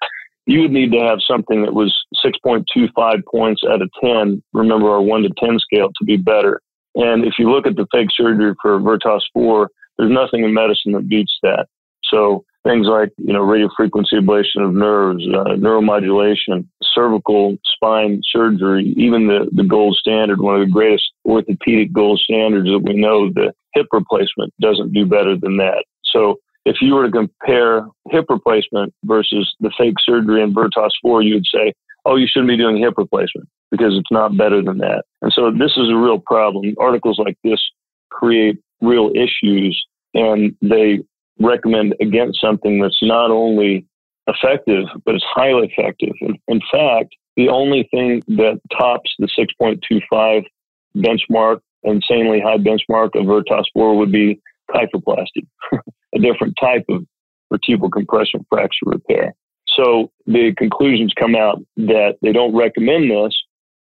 You 0.45 0.62
would 0.62 0.71
need 0.71 0.91
to 0.91 0.99
have 0.99 1.19
something 1.26 1.63
that 1.63 1.73
was 1.73 1.95
6.25 2.26 3.21
points 3.32 3.62
out 3.69 3.82
of 3.82 3.89
10. 4.04 4.43
Remember 4.54 4.89
our 4.89 5.02
1 5.02 5.21
to 5.23 5.30
10 5.39 5.60
scale 5.60 5.89
to 5.97 6.06
be 6.06 6.17
better. 6.17 6.62
And 6.95 7.23
if 7.23 7.36
you 7.39 7.49
look 7.49 7.65
at 7.65 7.76
the 7.76 7.88
fake 7.91 8.10
surgery 8.13 8.54
for 8.62 8.80
Vertos 8.80 9.21
4, 9.34 9.69
there's 9.97 10.12
nothing 10.12 10.43
in 10.43 10.54
medicine 10.54 10.91
that 10.93 11.08
beats 11.08 11.38
that. 11.43 11.67
So 12.04 12.43
things 12.63 12.88
like, 12.88 13.10
you 13.17 13.34
know, 13.34 13.41
radiofrequency 13.41 14.13
ablation 14.13 14.65
of 14.65 14.73
nerves, 14.73 15.26
uh, 15.34 15.56
neuromodulation, 15.56 16.65
cervical 16.82 17.58
spine 17.76 18.21
surgery, 18.23 18.93
even 18.97 19.28
the, 19.28 19.49
the 19.52 19.63
gold 19.63 19.97
standard, 19.99 20.39
one 20.39 20.56
of 20.56 20.65
the 20.65 20.71
greatest 20.71 21.12
orthopedic 21.26 21.91
gold 21.91 22.19
standards 22.19 22.69
that 22.69 22.80
we 22.80 22.93
know, 22.93 23.30
the 23.30 23.54
hip 23.73 23.88
replacement 23.91 24.54
doesn't 24.62 24.93
do 24.93 25.06
better 25.06 25.38
than 25.38 25.58
that. 25.58 25.84
So 26.06 26.38
if 26.65 26.78
you 26.82 26.93
were 26.93 27.06
to 27.06 27.12
compare 27.12 27.86
hip 28.10 28.26
replacement 28.30 28.93
versus 29.04 29.54
the 29.60 29.71
fake 29.78 29.95
surgery 29.99 30.41
in 30.41 30.54
Vertos 30.54 30.91
4, 31.02 31.21
you 31.21 31.36
would 31.36 31.45
say, 31.54 31.73
oh, 32.06 32.15
you 32.15 32.28
shouldn't 32.28 32.49
be 32.49 32.58
doing 32.58 32.78
hip 32.78 32.93
replacement 32.97 33.47
because 33.71 33.95
it's 33.97 34.12
not 34.12 34.38
better 34.38 34.62
than 34.62 34.78
that. 34.78 35.04
And 35.21 35.34
so 35.34 35.52
this 35.52 35.71
is 35.71 35.89
a 35.89 35.95
real 35.95 36.19
problem. 36.19 36.76
Articles 36.80 37.19
like 37.19 37.38
this 37.43 37.62
create 38.10 38.58
real 38.82 39.12
issues 39.15 39.84
and 40.13 40.56
they 40.62 40.99
recommend 41.39 41.96
against 42.02 42.39
something 42.39 42.80
that's 42.80 43.00
not 43.02 43.32
only 43.32 43.86
effective, 44.28 44.86
but 45.06 45.15
it's 45.15 45.26
highly 45.28 45.74
effective. 45.76 46.13
In, 46.22 46.38
in 46.48 46.62
fact, 46.72 47.15
the 47.36 47.50
only 47.50 47.88
thing 47.91 48.22
that 48.28 48.62
tops 48.78 49.12
the 49.19 49.28
6.25 49.28 50.46
benchmark, 50.96 51.60
insanely 51.84 52.39
high 52.39 52.58
benchmark 52.58 53.15
of 53.15 53.26
Vertos 53.26 53.65
4 53.74 53.98
would 53.98 54.12
be 54.12 54.39
kyphoplasty, 54.69 55.48
a 56.15 56.19
different 56.19 56.56
type 56.60 56.86
of 56.89 57.06
vertebral 57.52 57.89
compression 57.89 58.46
fracture 58.50 58.86
repair. 58.86 59.34
So 59.67 60.12
the 60.28 60.54
conclusions 60.56 61.13
come 61.17 61.36
out 61.36 61.60
that 61.78 62.17
they 62.22 62.32
don't 62.32 62.56
recommend 62.56 63.10
this 63.10 63.36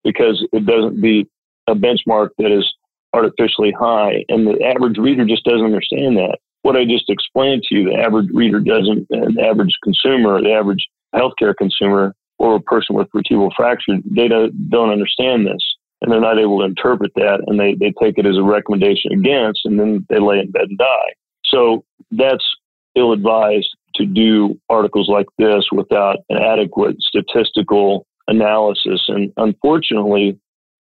because 0.04 0.46
it 0.52 0.66
doesn't 0.66 1.02
beat 1.02 1.28
a 1.68 1.76
benchmark 1.76 2.30
that 2.38 2.52
is 2.52 2.74
artificially 3.14 3.74
high. 3.78 4.26
And 4.30 4.46
the 4.46 4.64
average 4.64 4.98
reader 4.98 5.26
just 5.26 5.46
doesn't 5.46 5.66
understand 5.66 6.18
that 6.18 6.38
what 6.68 6.76
I 6.76 6.84
just 6.84 7.10
explained 7.10 7.64
to 7.64 7.76
you, 7.76 7.90
the 7.90 7.96
average 7.96 8.28
reader 8.34 8.60
doesn't, 8.60 9.08
the 9.08 9.42
average 9.42 9.72
consumer, 9.86 10.42
the 10.42 10.52
average 10.52 10.86
healthcare 11.16 11.56
consumer, 11.58 12.14
or 12.40 12.58
a 12.58 12.60
person 12.60 12.94
with 12.94 13.08
vertebral 13.16 13.54
fracture, 13.56 13.94
they 14.04 14.28
don't, 14.28 14.70
don't 14.70 14.90
understand 14.90 15.48
this 15.48 15.64
and 16.02 16.12
they're 16.12 16.20
not 16.20 16.38
able 16.38 16.60
to 16.60 16.66
interpret 16.66 17.14
that 17.16 17.40
and 17.48 17.58
they, 17.58 17.76
they 17.76 17.94
take 18.04 18.18
it 18.18 18.26
as 18.26 18.36
a 18.36 18.44
recommendation 18.44 19.14
against 19.14 19.62
and 19.64 19.80
then 19.80 20.06
they 20.10 20.20
lay 20.20 20.40
in 20.40 20.52
bed 20.52 20.64
and 20.68 20.78
die. 20.78 21.14
So 21.46 21.86
that's 22.12 22.44
ill 22.98 23.14
advised 23.14 23.70
to 23.96 24.06
do 24.06 24.60
articles 24.70 25.08
like 25.08 25.28
this 25.38 25.64
without 25.72 26.18
an 26.30 26.40
adequate 26.44 26.98
statistical 27.00 28.06
analysis. 28.28 29.02
And 29.08 29.32
unfortunately, 29.38 30.38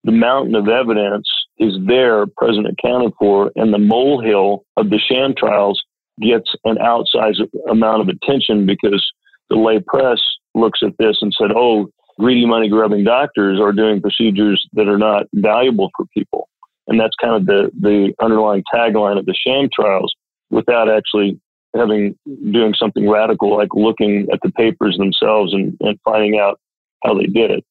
the 0.05 0.13
mountain 0.13 0.55
of 0.55 0.69
evidence 0.69 1.27
is 1.59 1.73
there, 1.85 2.25
present 2.37 2.67
accounted 2.67 3.13
for, 3.19 3.51
and 3.55 3.73
the 3.73 3.79
molehill 3.79 4.65
of 4.77 4.89
the 4.89 4.99
sham 4.99 5.33
trials 5.37 5.81
gets 6.21 6.49
an 6.65 6.77
outsized 6.77 7.41
amount 7.69 8.01
of 8.01 8.09
attention 8.09 8.65
because 8.65 9.03
the 9.49 9.55
lay 9.55 9.79
press 9.79 10.19
looks 10.55 10.79
at 10.83 10.93
this 10.99 11.17
and 11.21 11.33
said, 11.37 11.51
oh, 11.55 11.87
greedy 12.19 12.45
money 12.45 12.69
grubbing 12.69 13.03
doctors 13.03 13.59
are 13.59 13.71
doing 13.71 14.01
procedures 14.01 14.67
that 14.73 14.87
are 14.87 14.97
not 14.97 15.25
valuable 15.33 15.89
for 15.95 16.05
people. 16.15 16.47
And 16.87 16.99
that's 16.99 17.15
kind 17.21 17.35
of 17.35 17.45
the, 17.45 17.71
the 17.79 18.13
underlying 18.21 18.63
tagline 18.73 19.17
of 19.17 19.25
the 19.25 19.35
sham 19.35 19.69
trials 19.73 20.13
without 20.49 20.89
actually 20.89 21.39
having 21.75 22.15
doing 22.51 22.73
something 22.77 23.09
radical 23.09 23.57
like 23.57 23.69
looking 23.73 24.27
at 24.31 24.39
the 24.43 24.51
papers 24.51 24.95
themselves 24.97 25.53
and, 25.53 25.75
and 25.79 25.99
finding 26.05 26.39
out 26.39 26.59
how 27.03 27.15
they 27.15 27.25
did 27.25 27.49
it. 27.49 27.65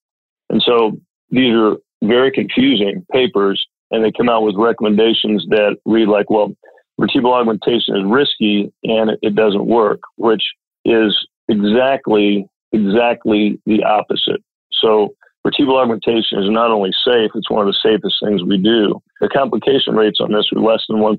And 0.50 0.60
so 0.62 0.98
these 1.30 1.54
are 1.54 1.76
very 2.02 2.32
confusing 2.32 3.06
papers, 3.12 3.64
and 3.92 4.02
they 4.02 4.10
come 4.10 4.28
out 4.28 4.42
with 4.42 4.56
recommendations 4.56 5.46
that 5.50 5.76
read 5.84 6.08
like, 6.08 6.30
well, 6.30 6.56
vertebral 6.98 7.34
augmentation 7.34 7.96
is 7.96 8.04
risky 8.06 8.72
and 8.82 9.12
it 9.22 9.34
doesn't 9.34 9.66
work, 9.66 10.00
which 10.16 10.42
is 10.84 11.14
exactly, 11.48 12.46
exactly 12.72 13.60
the 13.66 13.84
opposite. 13.84 14.42
So 14.72 15.14
vertebral 15.44 15.78
augmentation 15.78 16.42
is 16.42 16.48
not 16.48 16.70
only 16.70 16.90
safe, 17.06 17.30
it's 17.34 17.50
one 17.50 17.66
of 17.66 17.72
the 17.72 17.78
safest 17.82 18.16
things 18.24 18.42
we 18.42 18.56
do. 18.56 19.00
The 19.20 19.28
complication 19.28 19.94
rates 19.94 20.20
on 20.20 20.32
this 20.32 20.48
are 20.56 20.60
less 20.60 20.82
than 20.88 20.98
1%. 20.98 21.18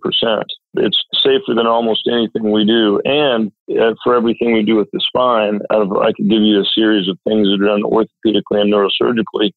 It's 0.76 0.98
safer 1.24 1.54
than 1.56 1.68
almost 1.68 2.10
anything 2.12 2.52
we 2.52 2.66
do. 2.66 3.00
And 3.06 3.52
uh, 3.80 3.94
for 4.04 4.16
everything 4.16 4.54
we 4.54 4.64
do 4.64 4.76
with 4.76 4.90
the 4.92 5.00
spine, 5.00 5.60
I 5.70 6.12
could 6.18 6.30
give 6.30 6.42
you 6.42 6.60
a 6.60 6.66
series 6.74 7.08
of 7.08 7.20
things 7.28 7.48
that 7.48 7.62
are 7.62 7.68
done 7.68 7.84
orthopedically 7.84 8.62
and 8.62 8.74
neurosurgically 8.74 9.52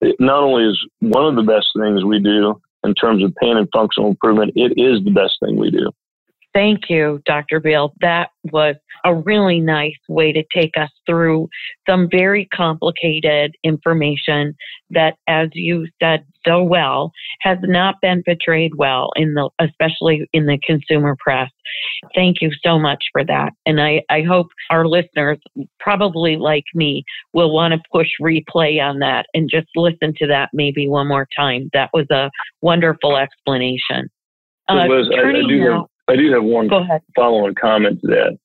it 0.00 0.16
not 0.18 0.42
only 0.42 0.64
is 0.64 0.78
one 1.00 1.26
of 1.26 1.36
the 1.36 1.42
best 1.42 1.68
things 1.78 2.04
we 2.04 2.18
do 2.18 2.60
in 2.84 2.94
terms 2.94 3.24
of 3.24 3.34
pain 3.36 3.56
and 3.56 3.68
functional 3.74 4.10
improvement, 4.10 4.52
it 4.54 4.72
is 4.76 5.02
the 5.04 5.10
best 5.10 5.34
thing 5.40 5.56
we 5.56 5.70
do. 5.70 5.90
Thank 6.56 6.88
you, 6.88 7.20
Dr. 7.26 7.60
Beall. 7.60 7.92
That 8.00 8.30
was 8.50 8.76
a 9.04 9.14
really 9.14 9.60
nice 9.60 9.92
way 10.08 10.32
to 10.32 10.42
take 10.54 10.70
us 10.78 10.88
through 11.04 11.50
some 11.86 12.08
very 12.10 12.46
complicated 12.46 13.54
information 13.62 14.54
that, 14.88 15.18
as 15.28 15.50
you 15.52 15.86
said 16.02 16.24
so 16.46 16.62
well, 16.62 17.12
has 17.42 17.58
not 17.60 17.96
been 18.00 18.22
portrayed 18.24 18.74
well 18.76 19.10
in 19.16 19.34
the, 19.34 19.50
especially 19.60 20.26
in 20.32 20.46
the 20.46 20.58
consumer 20.66 21.14
press. 21.20 21.50
Thank 22.14 22.40
you 22.40 22.50
so 22.64 22.78
much 22.78 23.04
for 23.12 23.22
that. 23.22 23.52
And 23.66 23.78
I, 23.78 24.00
I 24.08 24.22
hope 24.22 24.46
our 24.70 24.86
listeners, 24.86 25.36
probably 25.78 26.36
like 26.36 26.64
me, 26.74 27.04
will 27.34 27.52
want 27.52 27.74
to 27.74 27.80
push 27.92 28.08
replay 28.18 28.82
on 28.82 29.00
that 29.00 29.26
and 29.34 29.50
just 29.50 29.68
listen 29.76 30.14
to 30.16 30.26
that 30.28 30.48
maybe 30.54 30.88
one 30.88 31.08
more 31.08 31.28
time. 31.36 31.68
That 31.74 31.90
was 31.92 32.06
a 32.10 32.30
wonderful 32.62 33.18
explanation. 33.18 34.08
Uh, 34.68 34.86
was, 34.88 35.10
I, 35.14 35.28
I, 35.28 35.32
do 35.46 35.58
now, 35.60 35.86
I 36.08 36.16
do 36.16 36.32
have 36.32 36.44
one 36.44 36.68
follow-on 37.16 37.54
comment 37.54 38.00
to 38.02 38.06
that. 38.08 38.38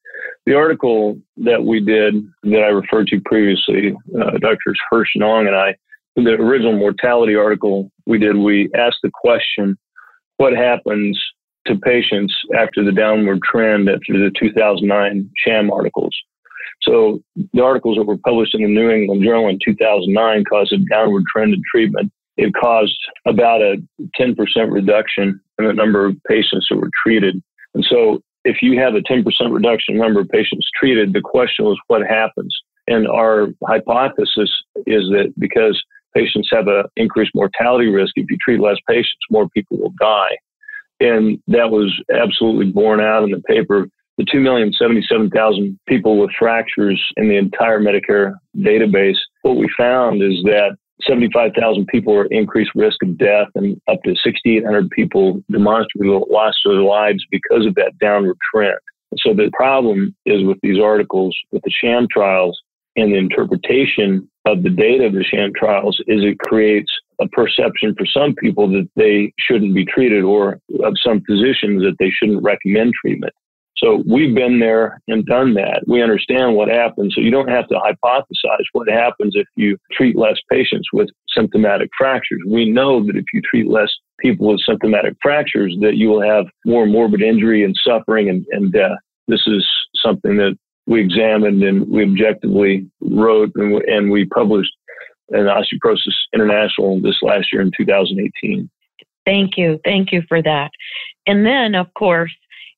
The 0.45 0.55
article 0.55 1.19
that 1.37 1.63
we 1.63 1.79
did 1.79 2.15
that 2.43 2.63
I 2.63 2.69
referred 2.69 3.07
to 3.07 3.21
previously, 3.21 3.95
uh, 4.19 4.31
Drs. 4.39 4.79
Hirsch 4.89 5.11
and 5.15 5.23
Ong 5.23 5.47
and 5.47 5.55
I, 5.55 5.75
the 6.15 6.31
original 6.31 6.77
mortality 6.77 7.35
article 7.35 7.91
we 8.05 8.17
did, 8.17 8.35
we 8.35 8.69
asked 8.75 8.99
the 9.03 9.11
question, 9.13 9.77
what 10.37 10.53
happens 10.53 11.21
to 11.67 11.77
patients 11.77 12.35
after 12.57 12.83
the 12.83 12.91
downward 12.91 13.39
trend 13.43 13.87
after 13.87 14.13
the 14.13 14.31
2009 14.39 15.29
sham 15.45 15.71
articles? 15.71 16.15
So 16.81 17.21
the 17.53 17.63
articles 17.63 17.97
that 17.97 18.05
were 18.05 18.17
published 18.17 18.55
in 18.55 18.61
the 18.61 18.67
New 18.67 18.89
England 18.89 19.23
Journal 19.23 19.49
in 19.49 19.59
2009 19.63 20.43
caused 20.45 20.73
a 20.73 20.79
downward 20.89 21.23
trend 21.31 21.53
in 21.53 21.61
treatment. 21.69 22.11
It 22.37 22.53
caused 22.59 22.97
about 23.27 23.61
a 23.61 23.77
10% 24.19 24.35
reduction 24.71 25.39
in 25.59 25.65
the 25.65 25.73
number 25.73 26.05
of 26.05 26.17
patients 26.27 26.67
that 26.69 26.77
were 26.77 26.89
treated. 27.03 27.41
And 27.73 27.85
so 27.89 28.21
if 28.43 28.57
you 28.61 28.79
have 28.79 28.95
a 28.95 29.01
10% 29.01 29.23
reduction 29.51 29.95
in 29.95 30.01
number 30.01 30.19
of 30.19 30.29
patients 30.29 30.69
treated, 30.77 31.13
the 31.13 31.21
question 31.21 31.65
was 31.65 31.79
what 31.87 32.01
happens? 32.01 32.55
And 32.87 33.07
our 33.07 33.49
hypothesis 33.67 34.49
is 34.87 35.03
that 35.11 35.33
because 35.37 35.81
patients 36.15 36.49
have 36.51 36.67
an 36.67 36.83
increased 36.97 37.31
mortality 37.35 37.87
risk, 37.87 38.13
if 38.15 38.29
you 38.29 38.37
treat 38.43 38.59
less 38.59 38.77
patients, 38.87 39.19
more 39.29 39.47
people 39.49 39.77
will 39.77 39.93
die. 39.99 40.37
And 40.99 41.39
that 41.47 41.71
was 41.71 41.93
absolutely 42.13 42.71
borne 42.71 42.99
out 42.99 43.23
in 43.23 43.31
the 43.31 43.41
paper. 43.41 43.87
The 44.17 44.25
2,077,000 44.25 45.77
people 45.87 46.19
with 46.19 46.31
fractures 46.37 47.01
in 47.17 47.29
the 47.29 47.37
entire 47.37 47.79
Medicare 47.79 48.33
database, 48.57 49.17
what 49.41 49.57
we 49.57 49.67
found 49.77 50.21
is 50.21 50.43
that 50.43 50.77
75,000 51.07 51.87
people 51.87 52.13
are 52.13 52.25
increased 52.25 52.71
risk 52.75 53.01
of 53.03 53.17
death 53.17 53.47
and 53.55 53.79
up 53.87 54.01
to 54.03 54.15
6,800 54.15 54.89
people 54.89 55.43
demonstrably 55.49 56.07
lost 56.29 56.57
their 56.65 56.81
lives 56.81 57.25
because 57.31 57.65
of 57.65 57.75
that 57.75 57.97
downward 57.99 58.37
trend. 58.53 58.79
So 59.17 59.33
the 59.33 59.51
problem 59.53 60.15
is 60.25 60.43
with 60.43 60.57
these 60.63 60.79
articles, 60.79 61.37
with 61.51 61.61
the 61.63 61.71
sham 61.71 62.07
trials 62.11 62.59
and 62.95 63.11
the 63.11 63.17
interpretation 63.17 64.29
of 64.45 64.63
the 64.63 64.69
data 64.69 65.05
of 65.05 65.13
the 65.13 65.23
sham 65.23 65.51
trials 65.55 65.97
is 66.07 66.23
it 66.23 66.39
creates 66.39 66.91
a 67.19 67.27
perception 67.27 67.93
for 67.97 68.05
some 68.05 68.33
people 68.35 68.67
that 68.69 68.89
they 68.95 69.31
shouldn't 69.39 69.75
be 69.75 69.85
treated 69.85 70.23
or 70.23 70.59
of 70.83 70.93
some 71.03 71.21
physicians 71.29 71.83
that 71.83 71.95
they 71.99 72.09
shouldn't 72.09 72.43
recommend 72.43 72.93
treatment. 72.99 73.33
So 73.77 74.03
we've 74.07 74.35
been 74.35 74.59
there 74.59 75.01
and 75.07 75.25
done 75.25 75.55
that. 75.55 75.83
We 75.87 76.03
understand 76.03 76.55
what 76.55 76.67
happens. 76.67 77.15
So 77.15 77.21
you 77.21 77.31
don't 77.31 77.49
have 77.49 77.67
to 77.69 77.75
hypothesize 77.75 78.65
what 78.73 78.87
happens 78.87 79.33
if 79.35 79.47
you 79.55 79.77
treat 79.91 80.15
less 80.15 80.37
patients 80.51 80.89
with 80.93 81.09
symptomatic 81.35 81.89
fractures. 81.97 82.41
We 82.47 82.69
know 82.69 83.03
that 83.05 83.15
if 83.15 83.25
you 83.33 83.41
treat 83.41 83.67
less 83.67 83.91
people 84.19 84.49
with 84.49 84.61
symptomatic 84.65 85.15
fractures, 85.21 85.75
that 85.81 85.95
you 85.95 86.09
will 86.09 86.21
have 86.21 86.45
more 86.65 86.85
morbid 86.85 87.21
injury 87.21 87.63
and 87.63 87.75
suffering 87.83 88.29
and, 88.29 88.45
and 88.51 88.71
death. 88.71 88.97
This 89.27 89.41
is 89.47 89.67
something 89.95 90.37
that 90.37 90.57
we 90.85 91.01
examined 91.01 91.63
and 91.63 91.89
we 91.89 92.03
objectively 92.03 92.87
wrote 92.99 93.51
and, 93.55 93.81
and 93.83 94.11
we 94.11 94.25
published 94.25 94.71
in 95.29 95.45
Osteoporosis 95.45 96.13
International 96.33 96.99
this 97.01 97.17
last 97.21 97.47
year 97.51 97.61
in 97.61 97.71
2018. 97.75 98.69
Thank 99.25 99.57
you. 99.57 99.79
Thank 99.83 100.11
you 100.11 100.23
for 100.27 100.41
that. 100.41 100.71
And 101.25 101.45
then, 101.45 101.75
of 101.75 101.93
course, 101.93 102.31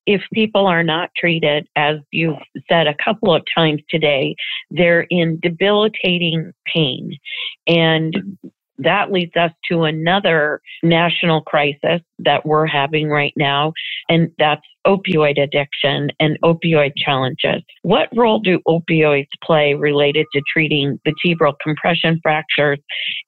if 0.06 0.22
people 0.32 0.66
are 0.66 0.82
not 0.82 1.10
treated, 1.16 1.66
as 1.76 1.98
you've 2.10 2.36
said 2.68 2.86
a 2.86 2.96
couple 3.02 3.34
of 3.34 3.42
times 3.54 3.82
today, 3.88 4.36
they're 4.70 5.06
in 5.10 5.38
debilitating 5.40 6.52
pain. 6.66 7.18
And 7.66 8.38
that 8.78 9.12
leads 9.12 9.36
us 9.36 9.52
to 9.70 9.84
another 9.84 10.60
national 10.82 11.42
crisis 11.42 12.00
that 12.18 12.44
we're 12.44 12.66
having 12.66 13.08
right 13.08 13.32
now, 13.36 13.72
and 14.08 14.30
that's 14.38 14.62
opioid 14.86 15.40
addiction 15.40 16.10
and 16.20 16.38
opioid 16.42 16.92
challenges. 16.96 17.62
What 17.82 18.08
role 18.14 18.38
do 18.38 18.60
opioids 18.68 19.28
play 19.42 19.74
related 19.74 20.26
to 20.32 20.42
treating 20.52 21.00
vertebral 21.04 21.54
compression 21.62 22.20
fractures? 22.22 22.78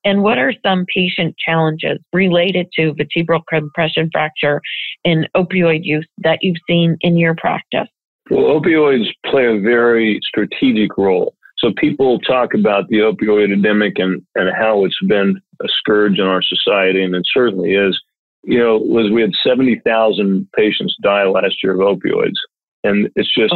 And 0.05 0.23
what 0.23 0.39
are 0.39 0.53
some 0.65 0.85
patient 0.95 1.35
challenges 1.39 1.99
related 2.13 2.69
to 2.77 2.95
vertebral 2.95 3.43
compression 3.49 4.11
fracture 4.13 4.61
and 5.05 5.29
opioid 5.37 5.81
use 5.83 6.07
that 6.19 6.41
you've 6.43 6.61
seen 6.69 6.97
in 7.01 7.17
your 7.17 7.35
practice? 7.35 7.89
Well, 8.31 8.61
opioids 8.61 9.07
play 9.25 9.47
a 9.47 9.61
very 9.61 10.21
strategic 10.23 10.99
role. 10.99 11.35
So 11.59 11.73
people 11.77 12.19
talk 12.21 12.55
about 12.55 12.89
the 12.89 12.99
opioid 12.99 13.51
epidemic 13.51 13.95
and, 13.99 14.23
and 14.35 14.51
how 14.57 14.85
it's 14.85 14.99
been 15.07 15.41
a 15.63 15.69
scourge 15.79 16.19
in 16.19 16.27
our 16.27 16.43
society, 16.43 17.03
and 17.03 17.15
it 17.15 17.25
certainly 17.33 17.75
is. 17.75 17.99
You 18.45 18.59
know, 18.59 18.79
was 18.79 19.11
we 19.11 19.23
had 19.23 19.33
70,000 19.45 20.49
patients 20.57 20.97
die 21.03 21.25
last 21.25 21.57
year 21.63 21.73
of 21.73 21.81
opioids, 21.81 22.37
and 22.85 23.09
it's 23.17 23.33
just, 23.35 23.55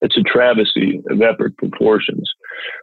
it's 0.00 0.16
a 0.16 0.22
travesty 0.22 1.00
of 1.10 1.22
epic 1.22 1.56
proportions. 1.58 2.28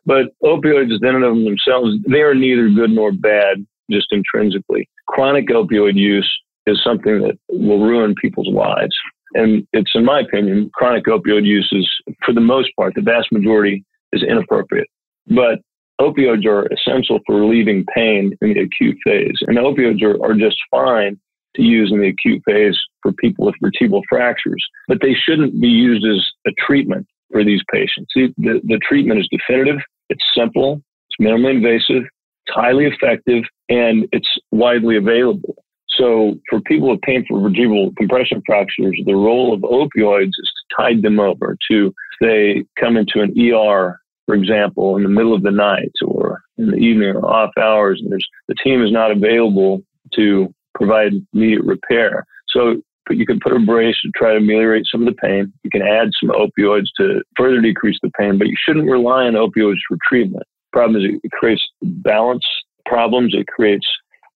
But 0.06 0.28
opioids, 0.44 0.92
in 1.02 1.16
and 1.16 1.24
of 1.24 1.36
themselves, 1.36 1.98
they 2.08 2.22
are 2.22 2.36
neither 2.36 2.70
good 2.70 2.92
nor 2.92 3.12
bad, 3.12 3.66
just 3.92 4.08
intrinsically. 4.12 4.88
Chronic 5.08 5.50
opioid 5.50 5.96
use 5.96 6.32
is 6.66 6.82
something 6.82 7.22
that 7.24 7.38
will 7.50 7.84
ruin 7.84 8.16
people's 8.22 8.54
lives. 8.54 8.96
And 9.34 9.68
it's, 9.74 9.92
in 9.96 10.06
my 10.06 10.22
opinion, 10.22 10.70
chronic 10.74 11.06
opioid 11.06 11.46
use 11.46 11.68
is, 11.74 11.89
for 12.24 12.34
the 12.34 12.42
most 12.42 12.70
part, 12.78 12.94
the 12.96 13.02
vast 13.02 13.32
majority 13.32 13.84
is 14.13 14.23
inappropriate. 14.23 14.88
But 15.28 15.60
opioids 15.99 16.45
are 16.45 16.67
essential 16.71 17.19
for 17.26 17.36
relieving 17.36 17.86
pain 17.93 18.36
in 18.41 18.54
the 18.54 18.62
acute 18.62 18.97
phase. 19.06 19.36
And 19.41 19.58
opioids 19.58 20.02
are, 20.02 20.23
are 20.23 20.36
just 20.36 20.58
fine 20.71 21.19
to 21.56 21.62
use 21.62 21.91
in 21.91 22.02
the 22.02 22.10
acute 22.10 22.41
phase 22.45 22.78
for 23.02 23.12
people 23.13 23.45
with 23.45 23.56
vertebral 23.62 24.02
fractures, 24.10 24.63
but 24.88 24.99
they 25.02 25.13
shouldn't 25.13 25.60
be 25.62 25.67
used 25.67 26.06
as 26.06 26.26
a 26.47 26.52
treatment 26.65 27.06
for 27.32 27.43
these 27.43 27.62
patients. 27.71 28.12
The, 28.15 28.34
the, 28.38 28.62
the 28.63 28.80
treatment 28.88 29.19
is 29.19 29.30
definitive, 29.32 29.80
it's 30.10 30.23
simple, 30.36 30.82
it's 31.10 31.26
minimally 31.26 31.58
invasive, 31.58 32.04
it's 32.04 32.56
highly 32.56 32.86
effective, 32.86 33.43
and 33.69 34.08
it's 34.12 34.30
widely 34.52 34.97
available. 34.97 35.56
So 35.89 36.39
for 36.49 36.60
people 36.62 36.89
with 36.89 37.02
painful 37.02 37.41
vertebral 37.41 37.91
compression 37.97 38.41
fractures, 38.45 38.99
the 39.06 39.15
role 39.15 39.54
of 39.54 39.62
opioids 39.62 40.30
is 40.30 40.52
to 40.69 40.76
tide 40.76 41.02
them 41.04 41.19
over, 41.19 41.56
to 41.69 41.93
they 42.19 42.65
come 42.80 42.97
into 42.97 43.21
an 43.21 43.34
ER 43.38 43.99
for 44.25 44.36
example, 44.36 44.95
in 44.95 45.03
the 45.03 45.09
middle 45.09 45.33
of 45.33 45.43
the 45.43 45.51
night 45.51 45.91
or 46.05 46.41
in 46.57 46.71
the 46.71 46.77
evening 46.77 47.09
or 47.09 47.25
off 47.25 47.51
hours, 47.57 47.99
and 48.01 48.12
there's 48.12 48.27
the 48.47 48.55
team 48.63 48.83
is 48.83 48.91
not 48.91 49.12
available 49.12 49.81
to 50.15 50.53
provide 50.75 51.13
immediate 51.33 51.63
repair. 51.63 52.25
So 52.49 52.81
you 53.09 53.25
can 53.25 53.39
put 53.39 53.53
a 53.53 53.59
brace 53.59 53.95
to 54.01 54.12
try 54.15 54.31
to 54.31 54.38
ameliorate 54.38 54.86
some 54.89 55.05
of 55.05 55.13
the 55.13 55.21
pain. 55.21 55.51
You 55.63 55.69
can 55.69 55.81
add 55.81 56.09
some 56.19 56.29
opioids 56.29 56.88
to 56.97 57.21
further 57.36 57.59
decrease 57.59 57.97
the 58.01 58.12
pain, 58.17 58.38
but 58.38 58.47
you 58.47 58.55
shouldn't 58.57 58.89
rely 58.89 59.25
on 59.25 59.33
opioids 59.33 59.79
for 59.88 59.97
treatment. 60.07 60.45
Problem 60.71 61.03
is 61.03 61.19
it 61.23 61.31
creates 61.31 61.62
balance 61.81 62.45
problems. 62.86 63.33
It 63.36 63.47
creates 63.47 63.86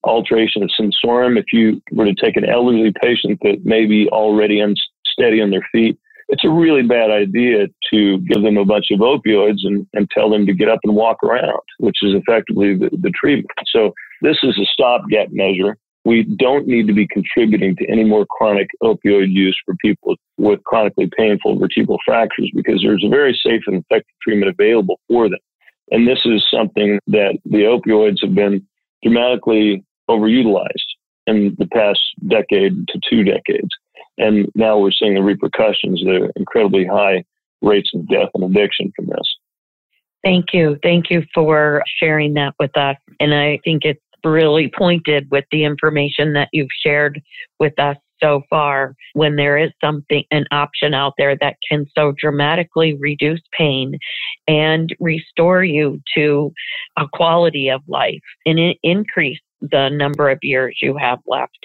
alteration 0.04 0.64
of 0.64 0.72
sensorium. 0.76 1.38
If 1.38 1.46
you 1.52 1.82
were 1.92 2.06
to 2.06 2.14
take 2.14 2.36
an 2.36 2.48
elderly 2.48 2.94
patient 3.02 3.40
that 3.44 3.64
may 3.64 3.86
be 3.86 4.10
already 4.10 4.60
unsteady 4.60 5.42
on 5.42 5.52
their 5.52 5.68
feet 5.72 5.98
it's 6.30 6.44
a 6.44 6.50
really 6.50 6.84
bad 6.84 7.10
idea 7.10 7.68
to 7.92 8.18
give 8.20 8.44
them 8.44 8.58
a 8.58 8.66
bunch 8.66 8.88
of 8.92 9.00
opioids 9.00 9.60
and, 9.64 9.88
and 9.94 10.10
tell 10.12 10.30
them 10.30 10.46
to 10.46 10.54
get 10.54 10.70
up 10.70 10.80
and 10.84 10.96
walk 10.96 11.24
around, 11.24 11.62
which 11.80 11.98
is 12.02 12.14
effectively 12.16 12.76
the, 12.76 12.90
the 13.02 13.12
treatment. 13.12 13.48
So 13.68 13.94
this 14.22 14.38
is 14.44 14.58
a 14.58 14.66
stopgap 14.66 15.30
measure. 15.32 15.78
We 16.06 16.24
don't 16.24 16.68
need 16.68 16.88
to 16.88 16.94
be 16.94 17.08
contributing 17.08 17.76
to 17.78 17.86
any 17.90 18.04
more 18.04 18.26
chronic 18.30 18.68
opioid 18.82 19.32
use 19.32 19.58
for 19.66 19.76
people 19.82 20.16
with 20.38 20.64
chronically 20.64 21.10
painful 21.18 21.60
vertebral 21.60 22.00
fractures 22.06 22.52
because 22.56 22.82
there's 22.82 23.04
a 23.06 23.10
very 23.10 23.38
safe 23.46 23.62
and 23.68 23.84
effective 23.84 24.16
treatment 24.22 24.54
available 24.58 25.00
for 25.10 25.30
them. 25.30 25.40
And 25.92 26.08
this 26.08 26.20
is 26.26 26.46
something 26.52 27.00
that 27.08 27.38
the 27.46 27.60
opioids 27.60 28.22
have 28.22 28.36
been 28.36 28.66
dramatically 29.04 29.84
overutilized 30.10 30.68
in 31.28 31.56
the 31.60 31.68
past 31.68 32.00
decade 32.28 32.88
to 32.88 33.00
two 33.10 33.24
decades. 33.24 33.70
And 34.18 34.50
now 34.56 34.80
we're 34.80 34.92
seeing 34.92 35.16
the 35.16 35.22
repercussions, 35.22 36.02
the 36.02 36.32
incredibly 36.36 36.86
high 36.86 37.24
rates 37.62 37.92
of 37.94 38.08
death 38.08 38.30
and 38.34 38.44
addiction 38.44 38.92
from 38.96 39.08
this. 39.08 39.38
Thank 40.24 40.54
you. 40.54 40.78
Thank 40.84 41.10
you 41.10 41.24
for 41.34 41.84
sharing 42.00 42.34
that 42.34 42.56
with 42.60 42.76
us. 42.76 42.98
And 43.20 43.34
I 43.34 43.60
think 43.64 43.84
it's 43.86 44.02
really 44.24 44.72
pointed 44.76 45.28
with 45.32 45.46
the 45.52 45.64
information 45.64 46.34
that 46.34 46.50
you've 46.52 46.68
shared 46.84 47.22
with 47.60 47.78
us 47.80 47.98
so 48.22 48.42
far 48.50 48.96
when 49.14 49.36
there 49.36 49.58
is 49.58 49.72
something 49.84 50.24
an 50.32 50.46
option 50.52 50.94
out 50.94 51.14
there 51.18 51.38
that 51.38 51.56
can 51.70 51.86
so 51.96 52.14
dramatically 52.18 52.98
reduce 53.00 53.42
pain 53.58 53.98
and 54.48 54.96
restore 55.00 55.64
you 55.64 56.02
to 56.16 56.52
a 56.98 57.06
quality 57.14 57.70
of 57.70 57.82
life 57.88 58.20
and 58.46 58.60
increase 58.84 59.40
the 59.62 59.90
number 59.90 60.30
of 60.30 60.40
years 60.42 60.78
you 60.82 60.96
have 60.98 61.20
left. 61.26 61.58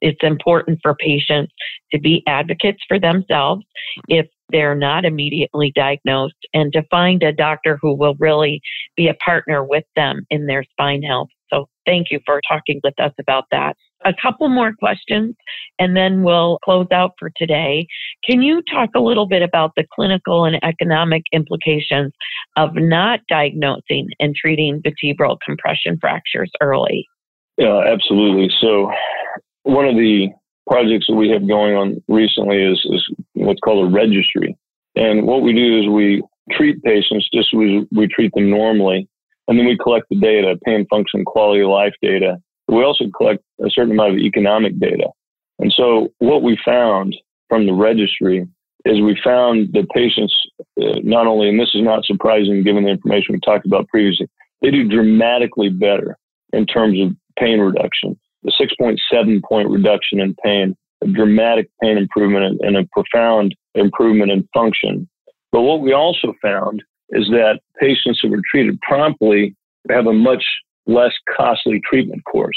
It's 0.00 0.22
important 0.22 0.80
for 0.82 0.94
patients 0.94 1.52
to 1.92 1.98
be 1.98 2.22
advocates 2.26 2.82
for 2.88 2.98
themselves 2.98 3.64
if 4.08 4.26
they're 4.50 4.74
not 4.74 5.04
immediately 5.04 5.72
diagnosed 5.74 6.34
and 6.52 6.72
to 6.72 6.82
find 6.90 7.22
a 7.22 7.32
doctor 7.32 7.78
who 7.80 7.94
will 7.94 8.14
really 8.18 8.60
be 8.96 9.08
a 9.08 9.14
partner 9.14 9.64
with 9.64 9.84
them 9.96 10.26
in 10.30 10.46
their 10.46 10.64
spine 10.64 11.02
health. 11.02 11.28
So 11.52 11.68
thank 11.86 12.10
you 12.10 12.20
for 12.26 12.40
talking 12.48 12.80
with 12.82 12.98
us 12.98 13.12
about 13.18 13.44
that. 13.50 13.76
A 14.04 14.12
couple 14.20 14.48
more 14.48 14.72
questions 14.78 15.34
and 15.78 15.96
then 15.96 16.22
we'll 16.22 16.58
close 16.64 16.86
out 16.92 17.12
for 17.18 17.30
today. 17.36 17.86
Can 18.28 18.42
you 18.42 18.62
talk 18.70 18.90
a 18.94 19.00
little 19.00 19.26
bit 19.26 19.42
about 19.42 19.72
the 19.76 19.86
clinical 19.94 20.44
and 20.44 20.62
economic 20.62 21.22
implications 21.32 22.12
of 22.56 22.74
not 22.74 23.20
diagnosing 23.28 24.08
and 24.20 24.34
treating 24.34 24.82
vertebral 24.82 25.38
compression 25.44 25.96
fractures 26.00 26.50
early? 26.60 27.06
Yeah, 27.56 27.80
absolutely. 27.86 28.50
So, 28.60 28.90
one 29.62 29.86
of 29.86 29.96
the 29.96 30.28
projects 30.68 31.06
that 31.08 31.14
we 31.14 31.30
have 31.30 31.46
going 31.46 31.74
on 31.74 32.02
recently 32.08 32.62
is, 32.62 32.80
is 32.90 33.08
what's 33.34 33.60
called 33.60 33.86
a 33.86 33.90
registry. 33.94 34.56
And 34.96 35.26
what 35.26 35.42
we 35.42 35.52
do 35.52 35.80
is 35.80 35.88
we 35.88 36.22
treat 36.52 36.82
patients 36.82 37.28
just 37.32 37.48
as 37.52 37.58
we, 37.58 37.86
we 37.92 38.08
treat 38.08 38.32
them 38.34 38.50
normally. 38.50 39.08
And 39.46 39.58
then 39.58 39.66
we 39.66 39.76
collect 39.76 40.06
the 40.08 40.18
data, 40.18 40.58
pain 40.64 40.86
function, 40.88 41.24
quality 41.24 41.62
of 41.62 41.68
life 41.68 41.92
data. 42.00 42.38
We 42.68 42.82
also 42.82 43.04
collect 43.16 43.42
a 43.60 43.68
certain 43.70 43.92
amount 43.92 44.12
of 44.14 44.18
economic 44.18 44.78
data. 44.78 45.08
And 45.58 45.72
so 45.72 46.08
what 46.18 46.42
we 46.42 46.58
found 46.64 47.14
from 47.48 47.66
the 47.66 47.74
registry 47.74 48.46
is 48.84 49.00
we 49.00 49.18
found 49.22 49.72
that 49.72 49.88
patients 49.90 50.34
uh, 50.80 51.00
not 51.02 51.26
only, 51.26 51.48
and 51.48 51.60
this 51.60 51.74
is 51.74 51.82
not 51.82 52.04
surprising 52.04 52.62
given 52.62 52.84
the 52.84 52.90
information 52.90 53.34
we 53.34 53.40
talked 53.40 53.66
about 53.66 53.88
previously, 53.88 54.28
they 54.62 54.70
do 54.70 54.88
dramatically 54.88 55.68
better 55.68 56.16
in 56.52 56.66
terms 56.66 56.98
of 57.00 57.14
pain 57.38 57.60
reduction, 57.60 58.18
the 58.42 58.52
6.7 58.60 59.42
point 59.42 59.68
reduction 59.70 60.20
in 60.20 60.34
pain, 60.44 60.76
a 61.02 61.06
dramatic 61.06 61.68
pain 61.82 61.98
improvement 61.98 62.60
and 62.62 62.76
a 62.76 62.86
profound 62.92 63.54
improvement 63.74 64.30
in 64.30 64.48
function. 64.54 65.08
But 65.52 65.62
what 65.62 65.80
we 65.80 65.92
also 65.92 66.34
found 66.42 66.82
is 67.10 67.28
that 67.28 67.60
patients 67.78 68.20
who 68.22 68.30
were 68.30 68.42
treated 68.50 68.80
promptly 68.80 69.54
have 69.90 70.06
a 70.06 70.12
much 70.12 70.44
less 70.86 71.12
costly 71.36 71.80
treatment 71.88 72.22
course. 72.24 72.56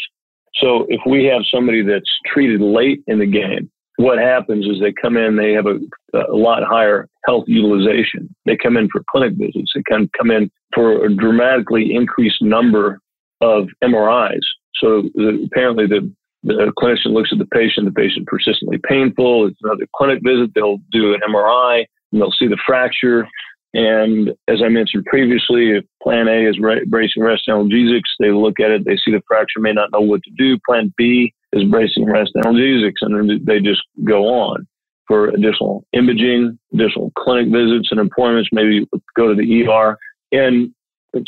So 0.56 0.86
if 0.90 1.02
we 1.06 1.26
have 1.26 1.42
somebody 1.52 1.84
that's 1.84 2.10
treated 2.26 2.62
late 2.62 3.02
in 3.08 3.20
the 3.20 3.28
game, 3.28 3.70
what 3.98 4.20
happens 4.20 4.66
is 4.66 4.80
they 4.80 4.94
come 4.94 5.18
in, 5.18 5.36
they 5.36 5.54
have 5.54 5.66
a, 5.66 5.80
a 6.14 6.36
lot 6.36 6.64
higher 6.64 7.08
health 7.26 7.46
utilization. 7.48 8.34
They 8.46 8.56
come 8.56 8.78
in 8.78 8.90
for 8.92 9.04
clinic 9.10 9.34
visits. 9.38 9.72
They 9.76 9.84
can 9.84 10.10
come 10.18 10.32
in 10.32 10.52
for 10.74 11.06
a 11.06 11.14
dramatically 11.14 11.94
increased 11.94 12.42
number 12.42 13.00
of 13.42 13.68
MRIs 13.84 14.40
so 14.82 15.04
the, 15.16 15.48
apparently 15.52 15.88
the, 15.88 16.12
the 16.44 16.72
clinician 16.80 17.14
looks 17.14 17.30
at 17.32 17.40
the 17.40 17.46
patient, 17.46 17.86
the 17.86 17.92
patient 17.92 18.28
persistently 18.28 18.80
painful. 18.88 19.48
It's 19.48 19.60
another 19.64 19.88
clinic 19.96 20.20
visit. 20.24 20.52
They'll 20.54 20.80
do 20.92 21.14
an 21.14 21.22
MRI 21.28 21.86
and 22.12 22.22
they'll 22.22 22.32
see 22.32 22.48
the 22.48 22.60
fracture. 22.66 23.28
And 23.74 24.30
as 24.48 24.62
I 24.64 24.70
mentioned 24.70 25.06
previously, 25.06 25.72
if 25.72 25.86
plan 26.02 26.28
A 26.28 26.50
is 26.50 26.58
bracing 26.88 27.24
rest 27.24 27.44
analgesics, 27.48 28.10
they 28.20 28.32
look 28.32 28.60
at 28.60 28.72
it, 28.72 28.86
they 28.86 28.96
see 28.96 29.12
the 29.12 29.22
fracture, 29.28 29.60
may 29.60 29.74
not 29.74 29.92
know 29.92 30.02
what 30.02 30.24
to 30.24 30.32
do. 30.38 30.58
Plan 30.68 30.94
B 30.98 31.34
is 31.54 31.64
bracing 31.66 32.06
rest 32.06 32.32
analgesics, 32.38 33.02
and 33.02 33.30
then 33.30 33.42
they 33.46 33.60
just 33.60 33.82
go 34.04 34.26
on 34.26 34.66
for 35.08 35.30
additional 35.30 35.86
imaging, 35.94 36.58
additional 36.74 37.12
clinic 37.18 37.52
visits 37.52 37.90
and 37.92 38.00
appointments, 38.00 38.50
maybe 38.52 38.86
go 39.16 39.28
to 39.28 39.36
the 39.36 39.66
ER. 39.66 39.98
And 40.32 40.74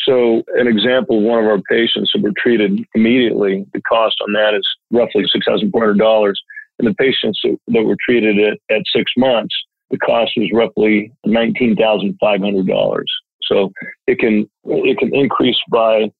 So, 0.06 0.43
an 0.56 0.67
example 0.67 1.17
of 1.17 1.23
one 1.23 1.43
of 1.43 1.49
our 1.49 1.62
patients 1.69 2.12
that 2.13 2.21
were 2.21 2.34
treated 2.38 2.86
immediately, 2.95 3.65
the 3.73 3.82
cost 3.82 4.15
on 4.21 4.34
that 4.34 4.54
is 4.54 4.67
roughly 4.91 5.23
$6,400. 5.23 6.34
And 6.80 6.88
the 6.88 6.93
patients 6.95 7.39
that 7.43 7.84
were 7.84 7.97
treated 8.04 8.39
at, 8.39 8.58
at 8.73 8.84
six 8.95 9.12
months, 9.17 9.54
the 9.91 9.97
cost 9.97 10.32
was 10.38 10.49
roughly 10.54 11.12
$19,500. 11.25 13.04
So 13.43 13.71
it 14.08 14.19
can 14.19 14.49
it 14.65 14.97
can 14.97 15.13
increase 15.13 15.58
by 15.71 16.12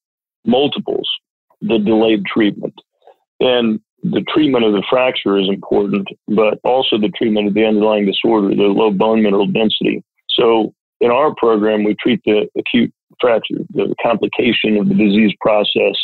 multiples 0.45 1.08
the 1.62 1.77
delayed 1.77 2.25
treatment. 2.25 2.73
And 3.39 3.79
the 4.03 4.23
treatment 4.34 4.65
of 4.65 4.73
the 4.73 4.84
fracture 4.89 5.38
is 5.38 5.49
important, 5.49 6.08
but 6.27 6.60
also 6.63 6.97
the 6.97 7.12
treatment 7.17 7.47
of 7.47 7.53
the 7.53 7.65
underlying 7.65 8.05
disorder, 8.05 8.49
the 8.49 8.63
low 8.63 8.91
bone 8.91 9.21
mineral 9.21 9.47
density. 9.47 10.03
So 10.29 10.73
in 11.02 11.12
our 11.12 11.34
program, 11.36 11.84
we 11.84 11.96
treat 12.02 12.22
the 12.26 12.48
acute 12.58 12.94
fracture, 13.20 13.56
the 13.74 13.94
complication 14.02 14.78
of 14.78 14.88
the 14.88 14.96
disease 14.96 15.34
process, 15.42 15.96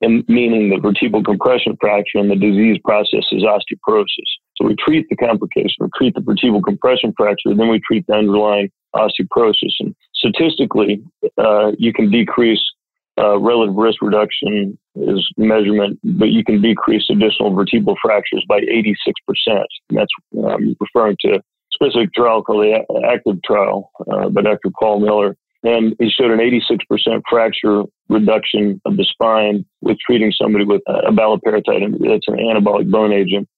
and 0.00 0.24
meaning 0.28 0.70
the 0.70 0.78
vertebral 0.78 1.22
compression 1.22 1.76
fracture 1.80 2.18
and 2.18 2.30
the 2.30 2.36
disease 2.36 2.78
process 2.84 3.24
is 3.32 3.42
osteoporosis. 3.42 4.30
So 4.56 4.66
we 4.66 4.76
treat 4.76 5.06
the 5.08 5.16
complication, 5.16 5.76
we 5.80 5.88
treat 5.96 6.14
the 6.14 6.20
vertebral 6.20 6.62
compression 6.62 7.12
fracture, 7.16 7.50
and 7.50 7.58
then 7.58 7.68
we 7.68 7.80
treat 7.80 8.06
the 8.06 8.14
underlying 8.14 8.70
osteoporosis. 8.94 9.72
And 9.80 9.94
statistically, 10.14 11.02
uh, 11.38 11.72
you 11.78 11.92
can 11.92 12.10
decrease 12.10 12.60
uh, 13.16 13.38
relative 13.38 13.76
risk 13.76 14.02
reduction 14.02 14.76
is 14.96 15.26
measurement, 15.36 15.98
but 16.02 16.30
you 16.30 16.44
can 16.44 16.60
decrease 16.60 17.04
additional 17.10 17.54
vertebral 17.54 17.96
fractures 18.02 18.44
by 18.48 18.60
86%. 18.60 18.96
And 19.48 19.66
that's 19.90 20.10
um, 20.36 20.76
referring 20.80 21.16
to 21.20 21.40
specific 21.74 22.12
trial 22.14 22.42
called 22.42 22.64
the 22.64 22.84
ACTIVE 23.04 23.42
trial 23.44 23.90
uh, 24.10 24.28
by 24.28 24.42
Dr. 24.42 24.70
Paul 24.78 25.00
Miller. 25.00 25.36
And 25.62 25.96
he 25.98 26.10
showed 26.10 26.30
an 26.30 26.40
86% 26.40 27.22
fracture 27.28 27.84
reduction 28.08 28.80
of 28.84 28.98
the 28.98 29.04
spine 29.04 29.64
with 29.80 29.96
treating 29.98 30.30
somebody 30.30 30.64
with 30.64 30.82
a 30.86 31.10
abaloparatide. 31.10 31.98
That's 32.00 32.28
an 32.28 32.36
anabolic 32.36 32.90
bone 32.90 33.12
agent. 33.12 33.48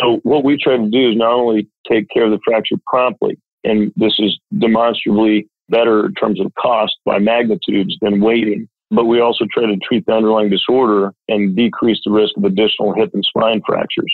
So 0.00 0.20
what 0.24 0.44
we 0.44 0.58
try 0.58 0.76
to 0.76 0.90
do 0.90 1.10
is 1.10 1.16
not 1.16 1.32
only 1.32 1.68
take 1.88 2.08
care 2.10 2.24
of 2.24 2.32
the 2.32 2.40
fracture 2.44 2.76
promptly, 2.86 3.38
and 3.62 3.92
this 3.96 4.14
is 4.18 4.38
demonstrably 4.58 5.48
better 5.68 6.06
in 6.06 6.14
terms 6.14 6.40
of 6.40 6.52
cost 6.58 6.96
by 7.04 7.18
magnitudes 7.18 7.96
than 8.00 8.20
waiting, 8.20 8.68
but 8.90 9.06
we 9.06 9.20
also 9.20 9.44
try 9.52 9.66
to 9.66 9.76
treat 9.76 10.04
the 10.06 10.12
underlying 10.12 10.50
disorder 10.50 11.12
and 11.28 11.56
decrease 11.56 11.98
the 12.04 12.10
risk 12.10 12.36
of 12.36 12.44
additional 12.44 12.94
hip 12.94 13.10
and 13.14 13.24
spine 13.24 13.60
fractures. 13.66 14.12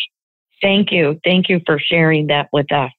Thank 0.63 0.93
you. 0.93 1.19
Thank 1.25 1.49
you 1.49 1.61
for 1.67 1.79
sharing 1.81 2.29
that 2.29 2.49
with 2.53 2.71
us. 2.73 2.93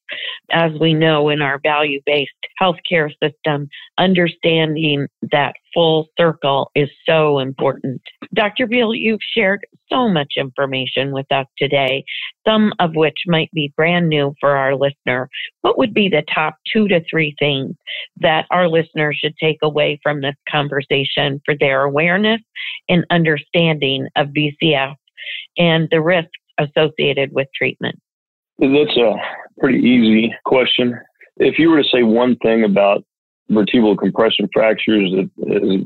As 0.51 0.73
we 0.79 0.93
know 0.93 1.29
in 1.29 1.41
our 1.41 1.59
value 1.63 2.01
based 2.05 2.31
healthcare 2.61 3.09
system, 3.23 3.69
understanding 3.97 5.07
that 5.31 5.55
full 5.73 6.09
circle 6.19 6.69
is 6.75 6.89
so 7.07 7.39
important. 7.39 8.01
Dr. 8.33 8.67
Beall, 8.67 8.93
you've 8.93 9.21
shared 9.35 9.65
so 9.89 10.09
much 10.09 10.33
information 10.35 11.13
with 11.13 11.25
us 11.31 11.47
today, 11.57 12.03
some 12.45 12.73
of 12.79 12.95
which 12.95 13.17
might 13.27 13.49
be 13.53 13.73
brand 13.77 14.09
new 14.09 14.35
for 14.41 14.57
our 14.57 14.75
listener. 14.75 15.29
What 15.61 15.77
would 15.77 15.93
be 15.93 16.09
the 16.09 16.23
top 16.33 16.57
two 16.71 16.89
to 16.89 17.01
three 17.09 17.33
things 17.39 17.75
that 18.17 18.45
our 18.51 18.67
listeners 18.67 19.17
should 19.19 19.37
take 19.37 19.59
away 19.63 19.99
from 20.03 20.19
this 20.19 20.35
conversation 20.49 21.41
for 21.45 21.55
their 21.57 21.83
awareness 21.83 22.41
and 22.89 23.05
understanding 23.09 24.07
of 24.17 24.27
VCF 24.27 24.95
and 25.57 25.87
the 25.91 26.01
risks 26.01 26.31
associated 26.59 27.31
with 27.33 27.47
treatment? 27.55 27.99
That's 28.59 28.97
a 28.97 29.13
pretty 29.59 29.79
easy 29.79 30.33
question. 30.45 30.99
If 31.37 31.57
you 31.57 31.69
were 31.69 31.81
to 31.81 31.89
say 31.89 32.03
one 32.03 32.35
thing 32.37 32.63
about 32.63 33.03
vertebral 33.49 33.97
compression 33.97 34.47
fractures, 34.53 35.11
that, 35.11 35.29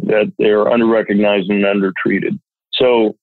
that 0.08 0.34
they 0.38 0.50
are 0.50 0.66
underrecognized 0.66 1.50
and 1.50 1.66
undertreated. 1.66 2.40
So, 2.74 3.16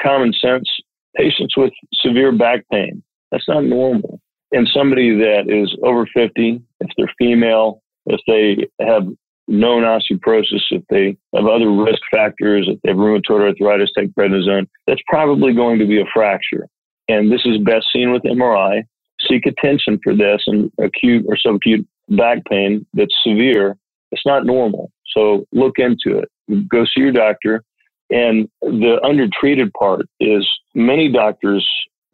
common 0.00 0.32
sense, 0.32 0.68
patients 1.16 1.56
with 1.56 1.72
severe 1.94 2.32
back 2.32 2.64
pain, 2.72 3.02
that's 3.30 3.48
not 3.48 3.64
normal. 3.64 4.20
And 4.52 4.68
somebody 4.72 5.16
that 5.16 5.44
is 5.48 5.76
over 5.84 6.06
50, 6.12 6.60
if 6.80 6.88
they're 6.96 7.12
female, 7.18 7.82
if 8.06 8.20
they 8.26 8.66
have 8.84 9.04
known 9.50 9.82
osteoporosis, 9.82 10.62
if 10.70 10.82
they 10.88 11.16
have 11.34 11.46
other 11.46 11.70
risk 11.70 12.00
factors, 12.10 12.66
if 12.68 12.80
they 12.82 12.90
have 12.90 12.98
rheumatoid 12.98 13.48
arthritis, 13.48 13.90
take 13.96 14.14
prednisone, 14.14 14.66
that's 14.86 15.02
probably 15.08 15.52
going 15.52 15.78
to 15.78 15.86
be 15.86 16.00
a 16.00 16.04
fracture. 16.14 16.66
And 17.08 17.30
this 17.30 17.42
is 17.44 17.58
best 17.58 17.86
seen 17.92 18.12
with 18.12 18.22
MRI. 18.22 18.84
Seek 19.28 19.44
attention 19.46 19.98
for 20.02 20.14
this 20.14 20.42
and 20.46 20.70
acute 20.78 21.26
or 21.28 21.36
subacute 21.36 21.84
back 22.08 22.44
pain 22.48 22.86
that's 22.94 23.14
severe. 23.22 23.76
It's 24.12 24.24
not 24.24 24.46
normal. 24.46 24.90
So 25.14 25.44
look 25.52 25.78
into 25.78 26.18
it. 26.18 26.68
Go 26.68 26.84
see 26.84 27.00
your 27.00 27.12
doctor. 27.12 27.64
And 28.10 28.48
the 28.60 28.98
undertreated 29.04 29.72
part 29.72 30.06
is 30.18 30.48
many 30.74 31.12
doctors 31.12 31.68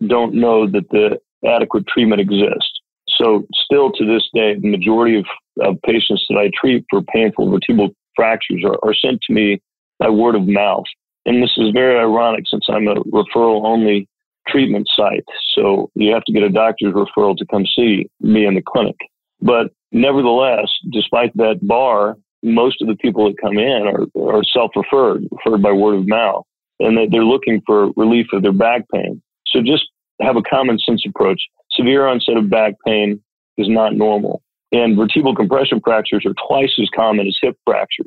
don't 0.07 0.35
know 0.35 0.67
that 0.67 0.89
the 0.91 1.19
adequate 1.47 1.87
treatment 1.87 2.21
exists. 2.21 2.81
So 3.09 3.47
still 3.65 3.93
to 3.93 4.05
this 4.05 4.29
day, 4.35 4.59
the 4.59 4.69
majority 4.69 5.19
of, 5.19 5.25
of 5.61 5.81
patients 5.83 6.25
that 6.29 6.39
I 6.39 6.51
treat 6.59 6.85
for 6.91 7.03
painful 7.03 7.51
vertebral 7.51 7.91
fractures 8.15 8.65
are, 8.65 8.79
are 8.83 8.95
sent 8.95 9.21
to 9.23 9.33
me 9.33 9.61
by 9.99 10.09
word 10.09 10.35
of 10.35 10.47
mouth. 10.47 10.85
And 11.25 11.43
this 11.43 11.53
is 11.57 11.71
very 11.73 11.99
ironic 11.99 12.45
since 12.49 12.67
I'm 12.69 12.89
a 12.89 12.95
referral 12.95 13.65
only 13.65 14.09
treatment 14.49 14.89
site. 14.95 15.25
So 15.55 15.91
you 15.95 16.13
have 16.13 16.25
to 16.25 16.33
get 16.33 16.43
a 16.43 16.49
doctor's 16.49 16.95
referral 16.95 17.37
to 17.37 17.47
come 17.47 17.65
see 17.67 18.09
me 18.21 18.47
in 18.47 18.55
the 18.55 18.63
clinic. 18.63 18.97
But 19.41 19.73
nevertheless, 19.93 20.69
despite 20.93 21.37
that 21.37 21.59
bar, 21.63 22.17
most 22.43 22.81
of 22.81 22.89
the 22.89 22.97
people 22.97 23.29
that 23.29 23.41
come 23.41 23.59
in 23.59 23.83
are, 23.87 24.39
are 24.39 24.45
self 24.45 24.71
referred, 24.77 25.25
referred 25.33 25.63
by 25.63 25.73
word 25.73 25.97
of 25.97 26.09
mouth, 26.09 26.45
and 26.79 27.13
they're 27.13 27.25
looking 27.25 27.61
for 27.67 27.91
relief 27.97 28.27
of 28.33 28.43
their 28.43 28.53
back 28.53 28.83
pain. 28.95 29.21
So 29.49 29.61
just 29.63 29.89
have 30.21 30.37
a 30.37 30.43
common 30.43 30.79
sense 30.79 31.05
approach. 31.07 31.43
Severe 31.73 32.07
onset 32.07 32.37
of 32.37 32.49
back 32.49 32.75
pain 32.87 33.21
is 33.59 33.69
not 33.69 33.95
normal. 33.95 34.43
And 34.73 34.97
vertebral 34.97 35.35
compression 35.35 35.81
fractures 35.83 36.25
are 36.27 36.35
twice 36.49 36.73
as 36.81 36.89
common 36.95 37.27
as 37.27 37.39
hip 37.41 37.57
fractures. 37.65 38.07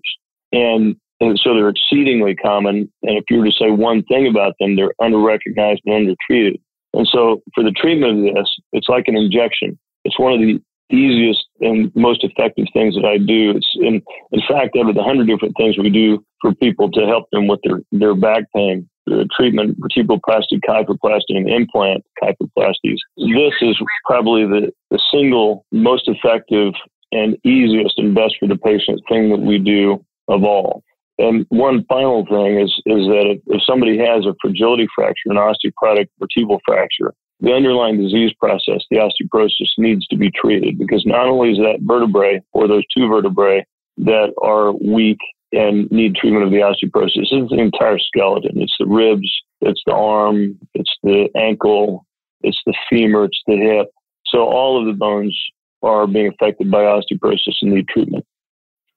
And, 0.52 0.96
and 1.20 1.40
so 1.40 1.54
they're 1.54 1.70
exceedingly 1.70 2.36
common. 2.36 2.92
And 3.04 3.18
if 3.18 3.26
you 3.30 3.40
were 3.40 3.46
to 3.46 3.52
say 3.52 3.72
one 3.72 4.04
thing 4.04 4.28
about 4.28 4.56
them, 4.60 4.76
they're 4.76 4.94
underrecognized 5.02 5.80
and 5.86 5.96
undertreated. 5.96 6.60
And 6.94 7.08
so 7.08 7.42
for 7.54 7.64
the 7.64 7.72
treatment 7.72 8.28
of 8.28 8.36
this, 8.36 8.50
it's 8.74 8.90
like 8.90 9.06
an 9.08 9.16
injection. 9.16 9.78
It's 10.06 10.20
one 10.20 10.34
of 10.34 10.40
the 10.40 10.60
easiest 10.92 11.46
and 11.62 11.92
most 11.96 12.24
effective 12.24 12.66
things 12.74 12.96
that 12.96 13.06
I 13.06 13.18
do. 13.18 13.52
It's 13.56 13.70
in, 13.76 14.02
in 14.32 14.42
fact, 14.48 14.76
out 14.76 14.90
of 14.90 14.96
the 14.96 15.04
hundred 15.04 15.28
different 15.28 15.56
things 15.58 15.78
we 15.78 15.90
do 15.90 16.24
for 16.42 16.54
people 16.56 16.90
to 16.92 17.06
help 17.06 17.26
them 17.32 17.48
with 17.48 17.60
their, 17.64 17.82
their 17.92 18.16
back 18.16 18.46
pain, 18.56 18.89
the 19.10 19.28
treatment, 19.36 19.80
vertebroplasty, 19.80 20.60
kyphoplasty, 20.68 21.36
and 21.36 21.50
implant 21.50 22.04
kyphoplasties. 22.22 22.98
This 23.18 23.54
is 23.62 23.78
probably 24.06 24.46
the, 24.46 24.72
the 24.92 25.02
single 25.12 25.66
most 25.72 26.08
effective 26.08 26.74
and 27.12 27.38
easiest 27.44 27.98
and 27.98 28.14
best 28.14 28.36
for 28.40 28.48
the 28.48 28.58
patient 28.58 29.02
thing 29.10 29.30
that 29.30 29.40
we 29.40 29.58
do 29.58 30.04
of 30.28 30.44
all. 30.44 30.84
And 31.18 31.46
one 31.50 31.84
final 31.90 32.26
thing 32.26 32.60
is, 32.60 32.72
is 32.86 33.08
that 33.08 33.26
if, 33.28 33.42
if 33.48 33.62
somebody 33.64 33.98
has 33.98 34.26
a 34.26 34.36
fragility 34.42 34.88
fracture, 34.96 35.30
an 35.30 35.36
osteoporotic 35.36 36.08
vertebral 36.18 36.62
fracture, 36.66 37.14
the 37.42 37.52
underlying 37.52 38.02
disease 38.02 38.32
process, 38.40 38.84
the 38.90 38.98
osteoporosis, 38.98 39.68
needs 39.78 40.06
to 40.08 40.18
be 40.18 40.32
treated 40.32 40.78
because 40.78 41.04
not 41.06 41.28
only 41.28 41.52
is 41.52 41.58
that 41.58 41.80
vertebrae 41.82 42.42
or 42.54 42.68
those 42.68 42.84
two 42.96 43.08
vertebrae 43.08 43.66
that 43.98 44.34
are 44.42 44.72
weak 44.72 45.18
and 45.52 45.90
need 45.92 46.16
treatment 46.16 46.46
of 46.46 46.52
the 46.52 46.58
osteoporosis. 46.58 47.28
It's 47.32 47.50
the 47.50 47.60
entire 47.60 48.00
skeleton. 48.00 48.62
It's 48.62 48.76
the 48.80 48.86
ribs, 48.86 49.32
it's 49.62 49.82
the 49.86 49.94
arm, 49.94 50.60
it's 50.74 50.96
the 51.04 51.30
ankle, 51.36 52.06
it's 52.42 52.60
the 52.66 52.74
femur, 52.90 53.26
it's 53.26 53.42
the 53.48 53.58
hip. 53.58 53.88
So 54.26 54.44
all 54.44 54.80
of 54.80 54.86
the 54.86 54.94
bones 54.94 55.38
are 55.82 56.08
being 56.08 56.28
affected 56.28 56.70
by 56.70 56.84
osteoporosis 56.84 57.56
and 57.62 57.74
need 57.74 57.88
treatment. 57.88 58.26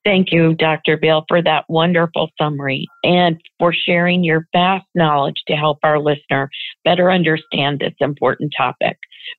Thank 0.05 0.33
you, 0.33 0.55
Dr. 0.55 0.97
Beall, 0.97 1.25
for 1.29 1.41
that 1.43 1.65
wonderful 1.69 2.31
summary 2.41 2.89
and 3.05 3.41
for 3.61 3.73
sharing 3.73 4.25
your 4.25 4.49
vast 4.53 4.87
knowledge 4.97 5.41
to 5.47 5.55
help 5.55 5.79
our 5.85 6.01
listener 6.01 6.51
better 6.85 7.11
understand 7.11 7.79
this 7.79 7.95
important 8.01 8.53
topic. 8.57 8.99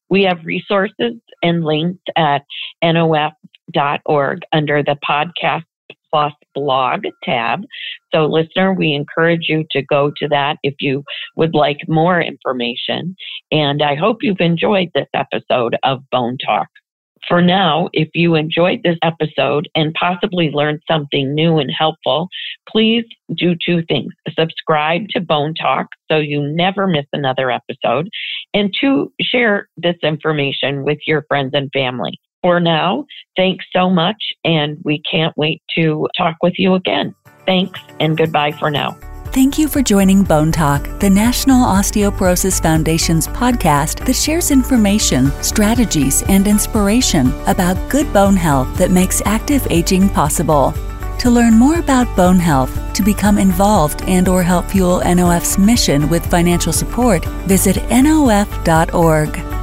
We 0.10 0.24
have 0.24 0.46
resources 0.46 1.16
and 1.42 1.66
links 1.66 2.02
at 2.16 2.46
nof.org 2.82 4.42
under 4.54 4.84
the 4.84 4.98
podcast 5.06 5.64
Blog 6.54 7.02
tab. 7.24 7.62
So, 8.14 8.26
listener, 8.26 8.74
we 8.74 8.94
encourage 8.94 9.46
you 9.50 9.66
to 9.72 9.82
go 9.82 10.12
to 10.18 10.28
that 10.30 10.58
if 10.64 10.76
you 10.80 11.04
would 11.36 11.56
like 11.56 11.80
more 11.88 12.22
information. 12.22 13.16
And 13.52 13.82
I 13.82 13.96
hope 13.96 14.18
you've 14.22 14.40
enjoyed 14.40 14.90
this 14.94 15.08
episode 15.14 15.76
of 15.84 16.00
Bone 16.12 16.38
Talk. 16.46 16.68
For 17.28 17.42
now, 17.42 17.90
if 17.94 18.10
you 18.14 18.36
enjoyed 18.36 18.82
this 18.84 18.98
episode 19.02 19.70
and 19.76 19.94
possibly 19.94 20.50
learned 20.52 20.82
something 20.92 21.34
new 21.34 21.58
and 21.58 21.72
helpful, 21.72 22.28
please 22.68 23.06
do 23.34 23.56
two 23.66 23.82
things. 23.88 24.12
Subscribe 24.38 25.04
to 25.12 25.22
Bone 25.22 25.54
Talk 25.54 25.88
so 26.12 26.18
you 26.18 26.42
never 26.42 26.86
miss 26.86 27.06
another 27.14 27.50
episode, 27.50 28.10
and 28.54 28.74
two, 28.80 29.14
share 29.22 29.70
this 29.78 29.96
information 30.04 30.84
with 30.84 31.00
your 31.08 31.24
friends 31.30 31.52
and 31.54 31.70
family 31.72 32.20
for 32.44 32.60
now, 32.60 33.06
thanks 33.36 33.66
so 33.74 33.90
much, 33.90 34.22
and 34.44 34.78
we 34.84 35.02
can't 35.10 35.36
wait 35.38 35.62
to 35.76 36.08
talk 36.16 36.36
with 36.44 36.54
you 36.58 36.76
again. 36.76 37.16
Thanks 37.46 37.80
and 38.00 38.18
goodbye 38.18 38.52
for 38.52 38.70
now. 38.70 38.98
Thank 39.28 39.58
you 39.58 39.68
for 39.68 39.82
joining 39.82 40.24
Bone 40.24 40.52
Talk, 40.52 40.84
the 41.00 41.10
National 41.10 41.66
Osteoporosis 41.66 42.62
Foundation's 42.62 43.28
podcast 43.28 44.06
that 44.06 44.16
shares 44.16 44.52
information, 44.52 45.32
strategies, 45.42 46.22
and 46.30 46.48
inspiration 46.48 47.34
about 47.48 47.90
good 47.90 48.14
bone 48.14 48.36
health 48.36 48.78
that 48.78 48.92
makes 48.92 49.24
active 49.26 49.66
aging 49.72 50.08
possible. 50.10 50.72
To 51.18 51.32
learn 51.32 51.56
more 51.56 51.80
about 51.80 52.16
bone 52.16 52.38
health, 52.38 52.94
to 52.94 53.02
become 53.02 53.40
involved 53.40 54.04
and 54.04 54.28
or 54.28 54.44
help 54.44 54.66
fuel 54.66 55.02
NOF's 55.04 55.58
mission 55.58 56.10
with 56.10 56.30
financial 56.30 56.74
support, 56.74 57.26
visit 57.48 57.78
nof.org. 57.90 59.63